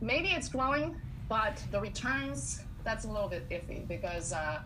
maybe 0.01 0.29
it's 0.29 0.49
growing, 0.49 0.97
but 1.29 1.63
the 1.71 1.81
returns 1.81 2.63
that's 2.85 3.05
a 3.05 3.09
little 3.09 3.29
bit 3.29 3.49
iffy 3.51 3.87
because 3.87 4.33
uh, 4.33 4.61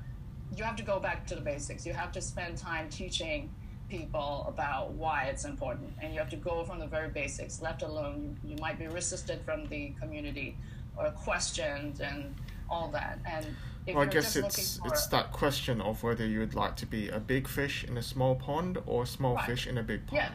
you 0.56 0.62
have 0.64 0.76
to 0.76 0.82
go 0.84 1.00
back 1.00 1.26
to 1.26 1.34
the 1.34 1.40
basics. 1.40 1.84
You 1.84 1.92
have 1.92 2.12
to 2.12 2.20
spend 2.20 2.56
time 2.56 2.88
teaching 2.88 3.50
people 3.88 4.46
about 4.48 4.92
why 4.92 5.24
it's 5.24 5.44
important, 5.44 5.92
and 6.00 6.12
you 6.12 6.18
have 6.18 6.30
to 6.30 6.36
go 6.36 6.64
from 6.64 6.78
the 6.78 6.86
very 6.86 7.08
basics. 7.08 7.60
Left 7.60 7.82
alone, 7.82 8.38
you, 8.44 8.50
you 8.50 8.56
might 8.60 8.78
be 8.78 8.86
resisted 8.86 9.40
from 9.44 9.66
the 9.66 9.92
community 10.00 10.56
or 10.96 11.10
questioned 11.10 12.00
and 12.00 12.34
all 12.68 12.88
that. 12.88 13.18
And 13.24 13.46
well, 13.86 14.00
I 14.00 14.06
guess 14.06 14.36
it's 14.36 14.78
for... 14.78 14.88
it's 14.88 15.06
that 15.08 15.32
question 15.32 15.80
of 15.80 16.02
whether 16.02 16.26
you 16.26 16.38
would 16.38 16.54
like 16.54 16.76
to 16.76 16.86
be 16.86 17.08
a 17.08 17.18
big 17.18 17.48
fish 17.48 17.84
in 17.84 17.96
a 17.96 18.02
small 18.02 18.34
pond 18.36 18.78
or 18.86 19.02
a 19.02 19.06
small 19.06 19.34
right. 19.34 19.46
fish 19.46 19.66
in 19.66 19.78
a 19.78 19.82
big 19.82 20.06
pond. 20.06 20.32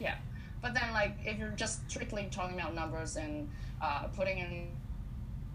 Yeah, 0.00 0.08
yeah. 0.08 0.14
But 0.62 0.74
then, 0.74 0.92
like, 0.92 1.16
if 1.24 1.38
you're 1.38 1.50
just 1.50 1.88
strictly 1.90 2.28
talking 2.30 2.58
about 2.58 2.74
numbers 2.74 3.16
and 3.16 3.48
uh, 3.82 4.04
putting 4.14 4.38
in 4.38 4.68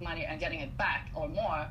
money 0.01 0.25
and 0.25 0.39
getting 0.39 0.59
it 0.59 0.75
back 0.77 1.09
or 1.15 1.27
more, 1.27 1.67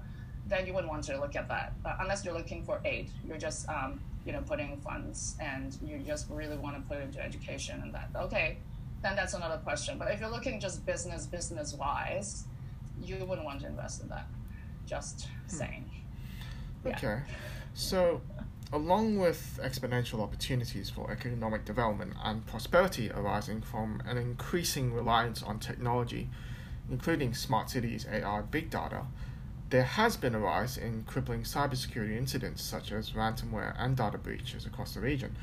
then 0.47 0.67
you 0.67 0.73
wouldn't 0.73 0.91
want 0.91 1.05
to 1.05 1.19
look 1.19 1.37
at 1.37 1.49
that 1.49 1.73
uh, 1.85 1.97
unless 2.01 2.25
you're 2.25 2.35
looking 2.35 2.63
for 2.65 2.81
aid. 2.85 3.11
You're 3.27 3.39
just 3.39 3.69
um, 3.69 4.01
you 4.25 4.33
know 4.33 4.43
putting 4.43 4.77
funds 4.79 5.37
and 5.41 5.77
you 5.85 5.99
just 5.99 6.29
really 6.31 6.57
want 6.57 6.77
to 6.77 6.83
put 6.83 6.99
it 6.99 7.05
into 7.05 7.23
education 7.23 7.81
and 7.83 7.95
that. 7.95 8.11
Okay, 8.15 8.59
then 9.03 9.17
that's 9.17 9.35
another 9.35 9.59
question. 9.59 9.99
But 9.99 10.11
if 10.11 10.21
you're 10.21 10.31
looking 10.31 10.61
just 10.61 10.85
business 10.85 11.27
business 11.27 11.75
wise, 11.75 12.45
you 13.05 13.17
wouldn't 13.25 13.45
want 13.45 13.61
to 13.61 13.67
invest 13.67 14.03
in 14.03 14.09
that. 14.09 14.27
Just 14.87 15.29
hmm. 15.49 15.57
saying. 15.57 15.91
Yeah. 16.85 16.97
Okay. 16.97 17.21
So, 17.75 18.21
along 18.73 19.19
with 19.19 19.59
exponential 19.63 20.21
opportunities 20.21 20.91
for 20.91 21.11
economic 21.11 21.65
development 21.65 22.15
and 22.23 22.47
prosperity 22.47 23.11
arising 23.11 23.63
from 23.63 24.03
an 24.07 24.17
increasing 24.17 24.93
reliance 24.93 25.43
on 25.43 25.59
technology, 25.59 26.29
including 26.91 27.35
smart 27.35 27.71
cities, 27.71 28.07
AI, 28.11 28.41
big 28.43 28.71
data, 28.71 29.05
there 29.71 29.85
has 29.85 30.17
been 30.17 30.35
a 30.35 30.39
rise 30.39 30.77
in 30.77 31.05
crippling 31.05 31.43
cybersecurity 31.43 32.17
incidents 32.17 32.63
such 32.63 32.91
as 32.91 33.11
ransomware 33.11 33.75
and 33.79 33.97
data 33.97 34.19
breaches 34.19 34.67
across 34.67 34.95
the 34.95 35.01
region. 35.01 35.37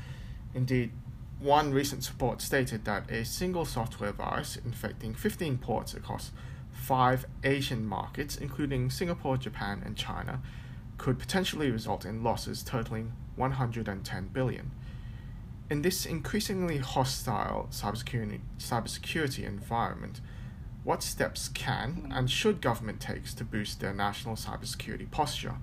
Indeed, 0.54 0.92
one 1.40 1.72
recent 1.72 2.06
report 2.08 2.42
stated 2.42 2.84
that 2.84 3.10
a 3.10 3.24
single 3.24 3.64
software 3.64 4.12
virus 4.12 4.56
infecting 4.56 5.14
15 5.14 5.58
ports 5.58 5.94
across 5.94 6.32
five 6.78 7.26
Asian 7.44 7.84
markets, 7.84 8.36
including 8.36 8.90
Singapore, 8.90 9.36
Japan, 9.36 9.82
and 9.84 9.96
China, 9.96 10.40
could 10.96 11.18
potentially 11.18 11.70
result 11.70 12.04
in 12.04 12.22
losses 12.22 12.62
totaling 12.62 13.12
110 13.36 14.28
billion. 14.28 14.70
In 15.70 15.82
this 15.82 16.06
increasingly 16.06 16.78
hostile 16.78 17.68
cybersecurity, 17.70 18.40
cybersecurity 18.58 19.46
environment, 19.46 20.20
what 20.82 21.02
steps 21.02 21.48
can 21.48 22.10
and 22.14 22.30
should 22.30 22.62
government 22.62 23.00
take 23.00 23.24
to 23.36 23.44
boost 23.44 23.80
their 23.80 23.92
national 23.92 24.36
cybersecurity 24.36 25.10
posture? 25.10 25.56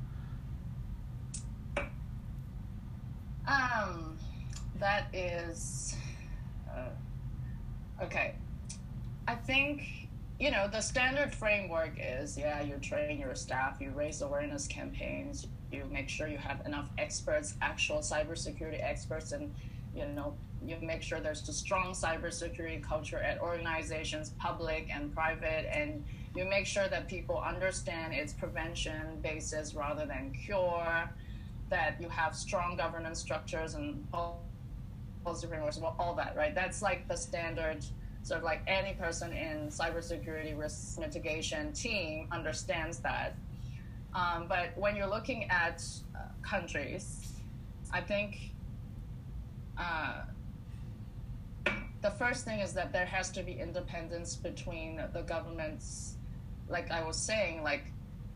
Um, 3.48 4.18
that 4.80 5.08
is 5.14 5.96
uh, 6.70 8.04
okay. 8.04 8.36
I 9.28 9.34
think 9.34 10.05
you 10.40 10.52
know, 10.52 10.68
the 10.68 10.82
standard 10.82 11.34
framework 11.34 11.94
is 11.98 12.38
yeah, 12.38 12.62
you 12.62 12.76
train 12.76 13.20
your 13.20 13.36
staff, 13.36 13.78
you 13.80 13.92
raise 13.92 14.22
awareness 14.22 14.68
campaigns, 14.68 15.48
you 15.72 15.86
make 15.92 16.10
sure 16.10 16.28
you 16.28 16.38
have 16.38 16.66
enough 16.66 16.90
experts, 16.98 17.56
actual 17.62 18.00
cybersecurity 18.00 18.84
experts, 18.84 19.32
and 19.32 19.54
you 19.96 20.06
know, 20.08 20.34
you 20.66 20.76
make 20.82 21.02
sure 21.02 21.20
there's 21.22 21.48
a 21.48 21.54
strong 21.54 21.94
cybersecurity 21.94 22.84
culture 22.84 23.20
at 23.20 23.40
organizations, 23.40 24.34
public 24.38 24.90
and 24.94 25.14
private, 25.14 25.68
and 25.72 26.04
you 26.36 26.44
make 26.44 26.66
sure 26.66 26.90
that 26.90 27.08
people 27.08 27.42
understand 27.46 28.14
its 28.14 28.34
prevention 28.34 29.20
basis 29.22 29.74
rather 29.74 30.06
than 30.06 30.34
cure, 30.34 31.10
that 31.70 31.96
you 32.02 32.10
have 32.10 32.36
strong 32.36 32.76
governance 32.76 33.20
structures 33.20 33.76
and 33.76 34.06
policy 34.12 35.48
frameworks, 35.48 35.80
all 35.98 36.14
that, 36.16 36.36
right? 36.36 36.54
That's 36.54 36.82
like 36.82 37.08
the 37.08 37.16
standard 37.16 37.86
sort 38.26 38.40
of 38.40 38.44
like 38.44 38.62
any 38.66 38.94
person 38.94 39.32
in 39.32 39.68
cybersecurity 39.68 40.58
risk 40.58 41.00
mitigation 41.00 41.72
team 41.74 42.28
understands 42.32 42.98
that. 42.98 43.36
Um, 44.16 44.48
but 44.50 44.76
when 44.76 44.96
you're 44.96 45.10
looking 45.10 45.44
at 45.52 45.84
uh, 46.16 46.22
countries, 46.42 47.34
I 47.92 48.02
think 48.02 48.50
uh, 49.78 50.24
the 52.02 52.10
first 52.18 52.46
thing 52.46 52.62
is 52.62 52.74
that 52.74 52.92
there 52.92 53.06
has 53.06 53.30
to 53.30 53.44
be 53.44 53.52
independence 53.52 54.36
between 54.36 55.04
the 55.14 55.22
governments. 55.22 56.16
Like 56.68 56.90
I 56.90 57.06
was 57.06 57.18
saying, 57.18 57.62
like 57.62 57.84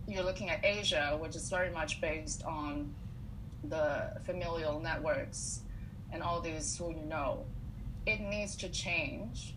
you're 0.07 0.23
looking 0.23 0.51
at 0.51 0.63
Asia, 0.63 1.17
which 1.19 1.35
is 1.35 1.49
very 1.49 1.71
much 1.71 1.99
based 1.99 2.43
on 2.43 2.93
the 3.63 4.11
familial 4.23 4.79
networks 4.79 5.61
and 6.11 6.21
all 6.21 6.41
these 6.41 6.77
who 6.77 6.91
you 6.91 7.05
know. 7.05 7.43
It 8.05 8.21
needs 8.21 8.55
to 8.57 8.69
change 8.69 9.55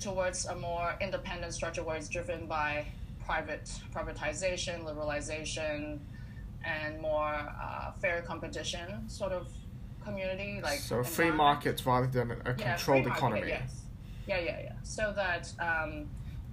towards 0.00 0.46
a 0.46 0.54
more 0.54 0.94
independent 1.00 1.54
structure 1.54 1.82
where 1.82 1.96
it's 1.96 2.08
driven 2.08 2.46
by 2.46 2.86
private 3.24 3.70
privatization, 3.94 4.84
liberalization, 4.84 5.98
and 6.64 7.00
more 7.00 7.34
uh, 7.62 7.92
fair 8.00 8.22
competition 8.22 9.08
sort 9.08 9.32
of 9.32 9.48
community. 10.04 10.60
Like 10.62 10.78
so, 10.78 11.02
free 11.02 11.30
markets 11.30 11.86
rather 11.86 12.06
than 12.06 12.32
a 12.32 12.54
yeah, 12.58 12.76
controlled 12.76 13.06
market, 13.06 13.18
economy. 13.18 13.48
Yes. 13.48 13.82
Yeah, 14.26 14.40
yeah, 14.40 14.60
yeah. 14.62 14.72
So 14.82 15.12
that 15.14 15.52
um, 15.58 16.08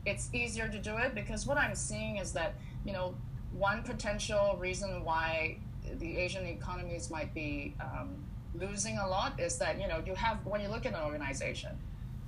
it's 0.05 0.29
easier 0.33 0.67
to 0.67 0.79
do 0.79 0.97
it 0.97 1.15
because 1.15 1.45
what 1.45 1.57
I'm 1.57 1.75
seeing 1.75 2.17
is 2.17 2.31
that 2.33 2.55
you 2.85 2.93
know 2.93 3.15
one 3.53 3.83
potential 3.83 4.57
reason 4.59 5.03
why 5.03 5.57
the 5.99 6.17
Asian 6.17 6.45
economies 6.45 7.09
might 7.09 7.33
be 7.33 7.75
um, 7.79 8.23
losing 8.55 8.97
a 8.97 9.07
lot 9.07 9.39
is 9.39 9.57
that 9.57 9.79
you 9.79 9.87
know 9.87 10.01
you 10.05 10.15
have 10.15 10.45
when 10.45 10.61
you 10.61 10.67
look 10.67 10.85
at 10.85 10.93
an 10.93 11.03
organization 11.03 11.71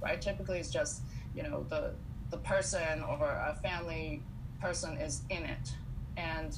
right? 0.02 0.22
Typically, 0.22 0.60
it's 0.60 0.72
just 0.72 1.02
you 1.36 1.44
know 1.44 1.66
the 1.70 1.94
the 2.30 2.38
person 2.38 3.04
or 3.04 3.26
a 3.26 3.58
family 3.62 4.22
person 4.62 4.98
is 4.98 5.22
in 5.30 5.44
it, 5.46 5.76
and 6.18 6.58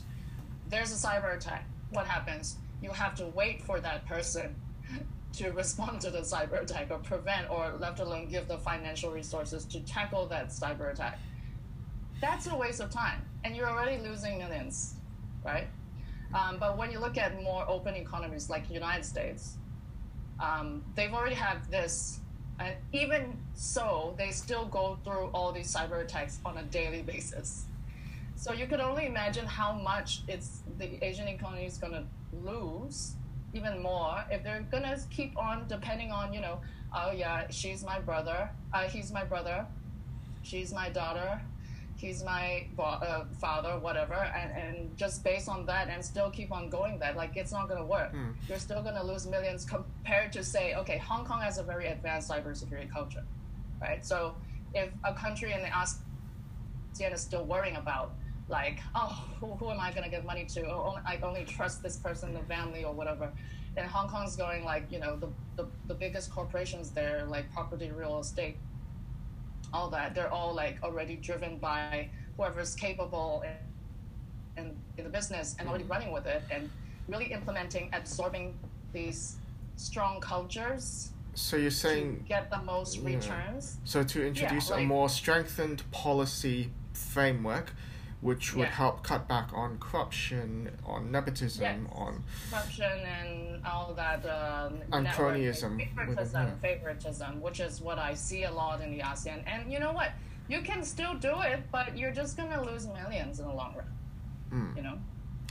there's 0.69 0.91
a 0.91 1.08
cyber 1.08 1.36
attack. 1.36 1.65
What 1.91 2.08
happens? 2.08 2.58
You 2.82 2.89
have 2.91 3.15
to 3.15 3.27
wait 3.27 3.62
for 3.62 3.80
that 3.80 4.06
person 4.08 4.56
to 5.34 5.51
respond 5.51 6.01
to 6.01 6.10
the 6.10 6.19
cyber 6.21 6.62
attack 6.62 6.88
or 6.89 6.97
prevent 6.97 7.49
or 7.49 7.73
left 7.80 7.99
alone 7.99 8.27
give 8.27 8.47
the 8.47 8.58
financial 8.58 9.12
resources 9.12 9.65
to 9.65 9.80
tackle 9.82 10.25
that 10.27 10.49
cyber 10.49 10.91
attack. 10.91 11.19
That's 12.19 12.47
a 12.47 12.56
waste 12.56 12.82
of 12.82 12.89
time, 12.91 13.21
and 13.43 13.56
you're 13.56 13.69
already 13.69 13.97
losing 14.01 14.38
millions, 14.38 14.95
right? 15.43 15.67
Um, 16.34 16.58
but 16.60 16.77
when 16.77 16.91
you 16.91 16.99
look 16.99 17.17
at 17.17 17.41
more 17.41 17.65
open 17.67 17.95
economies 17.95 18.49
like 18.49 18.67
the 18.67 18.73
United 18.73 19.04
States, 19.04 19.58
um, 20.39 20.84
they've 20.95 21.13
already 21.13 21.36
had 21.36 21.63
this, 21.69 22.19
and 22.62 22.76
even 22.93 23.38
so, 23.56 24.13
they 24.19 24.30
still 24.30 24.65
go 24.65 25.00
through 25.04 25.30
all 25.34 25.52
these 25.52 25.74
cyber 25.74 26.02
attacks 26.02 26.39
on 26.45 26.58
a 26.58 26.63
daily 26.63 27.02
basis. 27.02 27.65
So 28.36 28.54
you 28.54 28.67
could 28.67 28.80
only 28.80 29.08
imagine 29.08 29.47
how 29.47 29.74
much 29.74 30.21
it's 30.28 30.62
the 30.78 31.04
Asian 31.04 31.28
economy 31.28 31.65
is 31.65 31.78
going 31.78 31.93
to 31.93 32.04
lose 32.43 33.15
even 33.54 33.82
more 33.82 34.24
if 34.32 34.43
they're 34.43 34.65
going 34.71 34.84
to 34.84 35.00
keep 35.10 35.38
on 35.38 35.67
depending 35.67 36.12
on 36.12 36.34
you 36.34 36.39
know 36.39 36.62
oh 36.95 37.12
yeah 37.12 37.45
she's 37.50 37.84
my 37.84 38.00
brother 38.00 38.50
uh, 38.74 38.84
he's 38.84 39.12
my 39.12 39.26
brother 39.26 39.65
she's 40.41 40.74
my 40.74 40.89
daughter 40.89 41.41
he's 42.02 42.24
my 42.24 42.66
uh, 42.80 43.24
father 43.40 43.78
whatever 43.80 44.16
and, 44.40 44.50
and 44.62 44.98
just 44.98 45.24
based 45.24 45.48
on 45.48 45.66
that 45.66 45.88
and 45.88 46.04
still 46.04 46.30
keep 46.32 46.52
on 46.52 46.70
going 46.70 46.98
that 47.00 47.16
like 47.16 47.34
it's 47.42 47.52
not 47.58 47.68
going 47.70 47.80
to 47.80 47.86
work 47.86 48.12
Mm. 48.14 48.34
you're 48.50 48.58
still 48.70 48.82
going 48.82 48.96
to 48.96 49.04
lose 49.12 49.28
millions 49.28 49.62
compared 49.66 50.32
to 50.34 50.44
say 50.44 50.74
okay 50.76 50.98
hong 50.98 51.24
kong 51.26 51.42
has 51.42 51.58
a 51.60 51.64
very 51.64 51.88
advanced 51.96 52.30
cybersecurity 52.32 52.90
culture 52.92 53.24
right 53.80 54.04
so 54.12 54.36
if 54.74 54.90
a 55.04 55.14
country 55.14 55.54
in 55.54 55.62
the 55.62 55.68
ASEAN 55.80 57.14
is 57.14 57.22
still 57.22 57.46
worrying 57.46 57.76
about 57.76 58.14
like, 58.50 58.80
oh, 58.96 59.24
who, 59.40 59.48
who 59.60 59.70
am 59.70 59.80
I 59.80 59.92
going 59.92 60.04
to 60.04 60.10
give 60.10 60.26
money 60.26 60.44
to? 60.46 60.62
Oh, 60.66 60.84
only, 60.90 61.02
I 61.06 61.18
only 61.24 61.46
trust 61.46 61.82
this 61.82 61.96
person, 61.96 62.34
the 62.34 62.42
family, 62.42 62.84
or 62.84 62.92
whatever. 62.94 63.32
And 63.78 63.86
Hong 63.88 64.10
Kong's 64.10 64.36
going 64.36 64.66
like, 64.66 64.92
you 64.92 65.00
know, 65.00 65.16
the, 65.16 65.30
the, 65.56 65.70
the 65.88 65.94
biggest 65.94 66.32
corporations 66.32 66.92
there, 66.92 67.24
like 67.30 67.50
property, 67.54 67.92
real 67.92 68.20
estate, 68.20 68.58
all 69.74 69.90
that, 69.90 70.14
they're 70.16 70.32
all 70.32 70.54
like 70.54 70.78
already 70.84 71.16
driven 71.16 71.58
by 71.58 72.10
whoever's 72.38 72.76
capable 72.76 73.44
in, 74.58 74.64
in, 74.64 74.76
in 74.98 75.04
the 75.04 75.10
business 75.10 75.56
and 75.60 75.68
already 75.68 75.84
mm-hmm. 75.84 75.94
running 75.94 76.12
with 76.12 76.26
it 76.26 76.44
and 76.52 76.70
really 77.08 77.32
implementing, 77.32 77.90
absorbing 77.94 78.58
these 78.94 79.38
strong 79.76 80.20
cultures 80.20 81.12
So 81.34 81.56
you're 81.58 81.72
saying 81.72 82.26
get 82.28 82.50
the 82.50 82.62
most 82.62 82.98
Yeah. 82.98 83.16
returns. 83.16 83.78
so 83.84 84.04
to 84.04 84.26
introduce 84.26 84.70
a 84.70 84.76
like- 84.76 84.88
more 84.88 85.10
strengthened 85.10 85.84
policy 85.92 86.72
framework, 86.94 87.74
which 88.22 88.54
would 88.54 88.68
Yeah. 88.68 88.76
help 88.76 89.04
cut 89.04 89.28
back 89.28 89.52
on 89.54 89.80
corruption, 89.80 90.78
on 90.86 91.12
nepotism, 91.12 91.62
Yes. 91.64 91.92
on 91.92 92.24
corruption 92.50 93.00
and 93.00 93.66
all 93.66 93.94
that 93.96 94.24
um, 94.26 94.80
And 94.92 95.08
cronyism 95.08 95.78
favoritism, 95.96 96.48
yeah. 96.48 96.56
favoritism, 96.62 97.42
which 97.42 97.60
is 97.60 97.82
what 97.82 97.98
I 97.98 98.14
see 98.14 98.44
a 98.44 98.52
lot 98.52 98.82
in 98.82 98.92
the 98.92 99.00
ASEAN. 99.00 99.44
And 99.48 99.72
you 99.72 99.80
know 99.80 99.92
what? 99.92 100.12
You 100.48 100.62
can 100.62 100.84
still 100.84 101.16
do 101.16 101.42
it, 101.42 101.64
but 101.72 101.98
you're 101.98 102.12
just 102.12 102.38
gonna 102.38 102.62
lose 102.62 102.86
millions 102.88 103.40
in 103.40 103.48
the 103.48 103.54
long 103.54 103.76
run. 103.76 103.92
Mm. 104.52 104.76
You 104.78 104.84
know. 104.84 104.98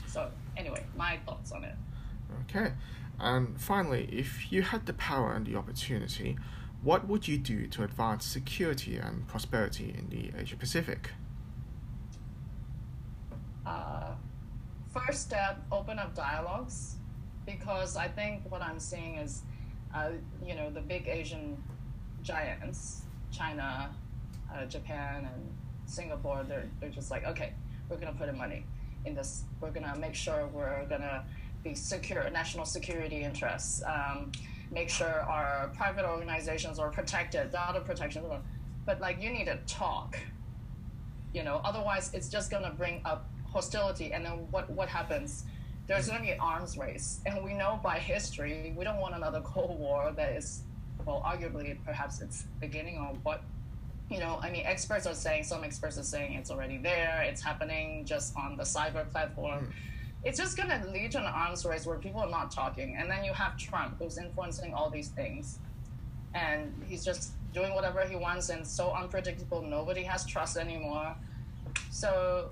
So 0.07 0.31
anyway, 0.57 0.85
my 0.97 1.19
thoughts 1.27 1.51
on 1.53 1.65
it. 1.65 1.75
Okay. 2.43 2.73
And 3.19 3.61
finally, 3.61 4.05
if 4.13 4.53
you 4.53 4.63
had 4.63 4.87
the 4.87 4.93
power 4.95 5.33
and 5.33 5.45
the 5.47 5.57
opportunity, 5.57 6.39
what 6.83 7.07
would 7.09 7.27
you 7.29 7.37
do 7.37 7.67
to 7.67 7.83
advance 7.83 8.25
security 8.25 8.97
and 8.97 9.27
prosperity 9.27 9.95
in 9.99 10.09
the 10.09 10.33
Asia 10.41 10.57
Pacific? 10.57 11.11
uh, 13.67 14.15
first 15.11 15.23
step, 15.23 15.59
open 15.73 15.99
up 15.99 16.15
dialogues, 16.15 16.95
because 17.45 17.97
I 17.97 18.07
think 18.07 18.49
what 18.49 18.63
I'm 18.63 18.79
seeing 18.79 19.17
is, 19.17 19.43
uh, 19.93 20.11
you 20.47 20.55
know, 20.55 20.71
the 20.71 20.81
big 20.81 21.09
Asian 21.09 21.61
giants, 22.23 23.03
China, 23.33 23.91
uh, 24.55 24.67
Japan, 24.67 25.29
and 25.35 25.53
Singapore, 25.85 26.45
they're, 26.47 26.69
they're 26.79 26.91
just 26.91 27.11
like, 27.11 27.27
okay, 27.27 27.55
we're 27.89 27.97
going 27.97 28.13
to 28.13 28.17
put 28.17 28.29
in 28.29 28.39
money 28.39 28.65
in 29.05 29.17
this. 29.17 29.43
We're 29.61 29.73
going 29.73 29.93
to 29.93 29.99
make 29.99 30.15
sure 30.15 30.47
we're 30.47 30.87
going 30.87 31.01
to 31.01 31.25
be 31.65 31.75
secure, 31.75 32.31
national 32.31 32.65
security 32.65 33.25
interests, 33.25 33.83
um, 33.85 34.31
make 34.71 34.89
sure 34.89 35.23
our 35.23 35.73
private 35.75 36.05
organizations 36.05 36.79
are 36.79 36.89
protected, 36.89 37.51
data 37.51 37.81
protection. 37.81 38.23
But 38.87 39.01
like, 39.01 39.21
you 39.21 39.31
need 39.31 39.47
to 39.47 39.59
talk 39.67 40.17
you 41.33 41.45
know 41.45 41.61
otherwise 41.65 42.11
it's 42.13 42.29
just 42.29 42.51
going 42.51 42.65
to 42.65 42.71
bring 42.71 43.01
up 43.05 43.31
hostility 43.53 44.13
and 44.13 44.25
then 44.25 44.47
what 44.51 44.71
what 44.71 44.89
happens? 44.89 45.45
There's 45.87 46.07
going 46.07 46.21
to 46.21 46.25
be 46.25 46.31
an 46.31 46.41
arms 46.41 46.79
race 46.79 47.21
and 47.27 47.45
we 47.45 47.53
know 47.53 47.81
by 47.83 47.99
history 47.99 48.73
we 48.77 48.85
don't 48.85 49.01
want 49.01 49.15
another 49.15 49.41
cold 49.45 49.79
war 49.79 50.13
that 50.17 50.33
is 50.33 50.63
well 51.05 51.23
arguably 51.27 51.77
perhaps 51.85 52.21
it's 52.21 52.45
beginning 52.61 52.99
or 52.99 53.15
what 53.23 53.43
you 54.11 54.19
know 54.19 54.39
i 54.43 54.51
mean 54.51 54.65
experts 54.67 55.07
are 55.07 55.15
saying 55.15 55.43
some 55.43 55.65
experts 55.65 55.99
are 55.99 56.03
saying 56.03 56.35
it's 56.35 56.51
already 56.51 56.77
there 56.77 57.25
it's 57.27 57.41
happening 57.41 58.05
just 58.05 58.37
on 58.37 58.57
the 58.57 58.63
cyber 58.63 59.09
platform. 59.11 59.65
Hmm. 59.65 59.71
It's 60.23 60.37
just 60.37 60.55
going 60.55 60.69
to 60.69 60.87
lead 60.91 61.13
to 61.13 61.19
an 61.19 61.25
arms 61.25 61.65
race 61.65 61.87
where 61.87 61.97
people 61.97 62.21
are 62.21 62.29
not 62.29 62.51
talking 62.51 62.97
and 62.99 63.11
then 63.11 63.25
you 63.25 63.33
have 63.33 63.57
trump 63.57 63.97
who's 63.99 64.19
influencing 64.19 64.75
all 64.75 64.91
these 64.91 65.09
things 65.09 65.59
and 66.35 66.75
he's 66.87 67.05
just 67.05 67.33
doing 67.55 67.75
whatever 67.75 68.03
he 68.03 68.17
wants 68.17 68.51
and 68.51 68.67
so 68.67 68.93
unpredictable 68.93 69.63
nobody 69.63 70.03
has 70.03 70.27
trust 70.27 70.57
anymore. 70.57 71.17
So 71.91 72.51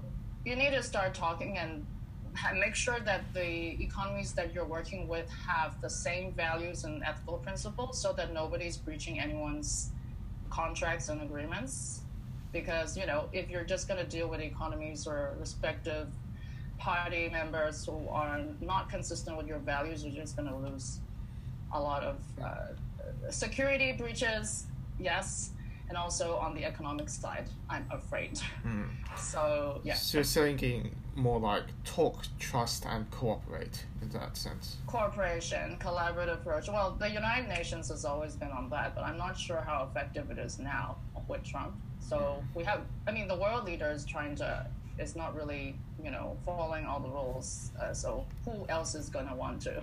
you 0.48 0.56
need 0.56 0.70
to 0.70 0.82
start 0.82 1.12
talking 1.12 1.58
and 1.58 1.86
make 2.54 2.74
sure 2.74 2.98
that 3.00 3.22
the 3.34 3.82
economies 3.82 4.32
that 4.32 4.54
you're 4.54 4.64
working 4.64 5.06
with 5.06 5.28
have 5.30 5.78
the 5.82 5.90
same 5.90 6.32
values 6.32 6.84
and 6.84 7.02
ethical 7.04 7.36
principles 7.38 8.00
so 8.00 8.14
that 8.14 8.32
nobody's 8.32 8.78
breaching 8.78 9.20
anyone's 9.20 9.90
contracts 10.48 11.10
and 11.10 11.20
agreements. 11.20 12.00
Because 12.50 12.96
you 12.96 13.04
know 13.04 13.28
if 13.32 13.50
you're 13.50 13.68
just 13.74 13.88
going 13.88 14.02
to 14.02 14.10
deal 14.10 14.26
with 14.26 14.40
economies 14.40 15.06
or 15.06 15.34
respective 15.38 16.08
party 16.78 17.28
members 17.28 17.84
who 17.84 18.08
are 18.08 18.40
not 18.62 18.88
consistent 18.88 19.36
with 19.36 19.46
your 19.46 19.58
values 19.58 20.04
you're 20.04 20.14
just 20.14 20.36
going 20.36 20.48
to 20.48 20.56
lose 20.56 21.00
a 21.74 21.80
lot 21.80 22.04
of 22.04 22.16
uh, 22.42 23.30
security 23.30 23.92
breaches 23.92 24.66
yes 25.00 25.50
and 25.88 25.96
also 25.96 26.36
on 26.36 26.54
the 26.54 26.64
economic 26.64 27.08
side 27.08 27.48
i'm 27.70 27.86
afraid. 27.90 28.38
Hmm. 28.62 28.82
so 29.16 29.80
yeah. 29.84 29.94
So 29.94 30.18
you're 30.18 30.24
saying 30.24 30.94
more 31.14 31.40
like 31.40 31.64
talk, 31.84 32.24
trust, 32.38 32.84
and 32.86 33.10
cooperate 33.10 33.84
in 34.02 34.08
that 34.10 34.36
sense. 34.36 34.76
cooperation 34.86 35.76
collaborative 35.80 36.34
approach. 36.34 36.68
Well 36.68 36.96
the 36.98 37.10
united 37.10 37.48
nations 37.48 37.88
has 37.88 38.04
always 38.04 38.34
been 38.36 38.50
on 38.50 38.70
that 38.70 38.94
but 38.94 39.02
i'm 39.04 39.18
not 39.18 39.36
sure 39.36 39.60
how 39.66 39.88
effective 39.90 40.30
it 40.30 40.38
is 40.38 40.58
now 40.58 40.96
with 41.28 41.42
trump. 41.44 41.74
So 42.00 42.42
we 42.54 42.64
have 42.64 42.82
i 43.06 43.12
mean 43.12 43.28
the 43.28 43.36
world 43.36 43.64
leader 43.64 43.90
is 43.90 44.04
trying 44.04 44.36
to 44.36 44.66
is 44.98 45.14
not 45.14 45.34
really 45.36 45.76
you 46.02 46.10
know 46.10 46.36
following 46.44 46.84
all 46.86 47.00
the 47.00 47.08
rules 47.08 47.70
uh, 47.80 47.92
so 47.92 48.26
who 48.44 48.66
else 48.68 48.94
is 48.94 49.08
going 49.08 49.28
to 49.28 49.34
want 49.34 49.60
to? 49.62 49.82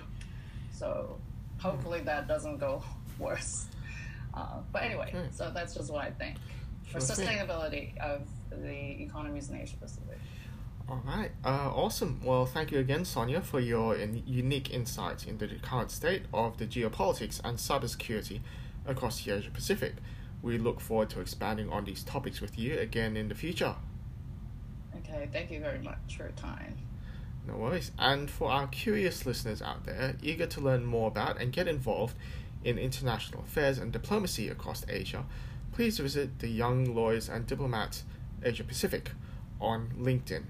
So 0.71 1.17
hopefully 1.59 2.01
that 2.01 2.27
doesn't 2.27 2.57
go 2.57 2.83
worse 3.19 3.67
uh, 4.35 4.59
but 4.71 4.83
anyway 4.83 5.09
Okay. 5.13 5.27
so 5.31 5.51
that's 5.53 5.73
just 5.73 5.91
what 5.91 6.03
i 6.05 6.11
think 6.11 6.37
for 6.85 6.99
Sure 6.99 7.15
thing. 7.15 7.27
sustainability 7.27 7.97
of 7.99 8.21
the 8.51 9.01
economies 9.03 9.49
in 9.49 9.57
asia 9.57 9.77
pacific 9.77 10.19
All 10.87 11.01
right. 11.03 11.31
Uh, 11.43 11.71
awesome. 11.73 12.21
Well, 12.23 12.45
thank 12.45 12.71
you 12.71 12.77
again, 12.77 13.05
Sonia, 13.05 13.41
for 13.41 13.59
your 13.59 13.95
in- 13.95 14.21
unique 14.27 14.69
insights 14.71 15.25
into 15.25 15.47
the 15.47 15.55
current 15.55 15.89
state 15.89 16.23
of 16.31 16.57
the 16.59 16.67
geopolitics 16.67 17.41
and 17.43 17.57
cybersecurity 17.57 18.41
across 18.85 19.23
the 19.23 19.31
Asia 19.31 19.49
Pacific. 19.49 19.93
We 20.43 20.59
look 20.59 20.79
forward 20.79 21.09
to 21.09 21.21
expanding 21.21 21.71
on 21.71 21.85
these 21.85 22.03
topics 22.03 22.39
with 22.39 22.59
you 22.59 22.77
again 22.77 23.17
in 23.17 23.29
the 23.29 23.35
future. 23.35 23.73
okay 24.97 25.27
thank 25.31 25.49
you 25.51 25.59
very 25.59 25.79
much 25.79 26.17
for 26.17 26.23
your 26.23 26.31
time 26.33 26.75
No 27.47 27.57
worries. 27.57 27.91
And 27.97 28.29
for 28.29 28.49
our 28.51 28.67
curious 28.67 29.25
listeners 29.25 29.61
out 29.61 29.85
there, 29.85 30.15
eager 30.21 30.47
to 30.47 30.61
learn 30.61 30.83
more 30.85 31.07
about 31.07 31.39
and 31.41 31.51
get 31.51 31.67
involved 31.67 32.15
in 32.65 32.77
international 32.77 33.43
affairs 33.43 33.77
and 33.77 33.93
diplomacy 33.93 34.49
across 34.49 34.83
Asia, 34.89 35.23
please 35.71 35.99
visit 35.99 36.39
the 36.39 36.49
Young 36.49 36.93
Lawyers 36.93 37.29
and 37.29 37.45
Diplomats 37.47 38.03
Asia 38.43 38.63
Pacific 38.63 39.11
on 39.61 39.91
LinkedIn. 39.97 40.43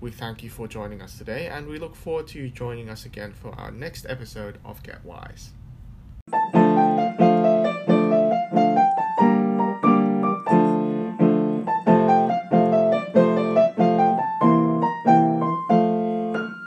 We 0.00 0.10
thank 0.10 0.42
you 0.42 0.50
for 0.50 0.68
joining 0.68 1.00
us 1.00 1.16
today, 1.16 1.46
and 1.46 1.66
we 1.66 1.78
look 1.78 1.94
forward 1.94 2.26
to 2.28 2.38
you 2.38 2.50
joining 2.50 2.90
us 2.90 3.06
again 3.06 3.32
for 3.32 3.54
our 3.54 3.70
next 3.70 4.04
episode 4.08 4.58
of 4.64 4.82
Get 4.82 5.02
Wise. 5.04 5.52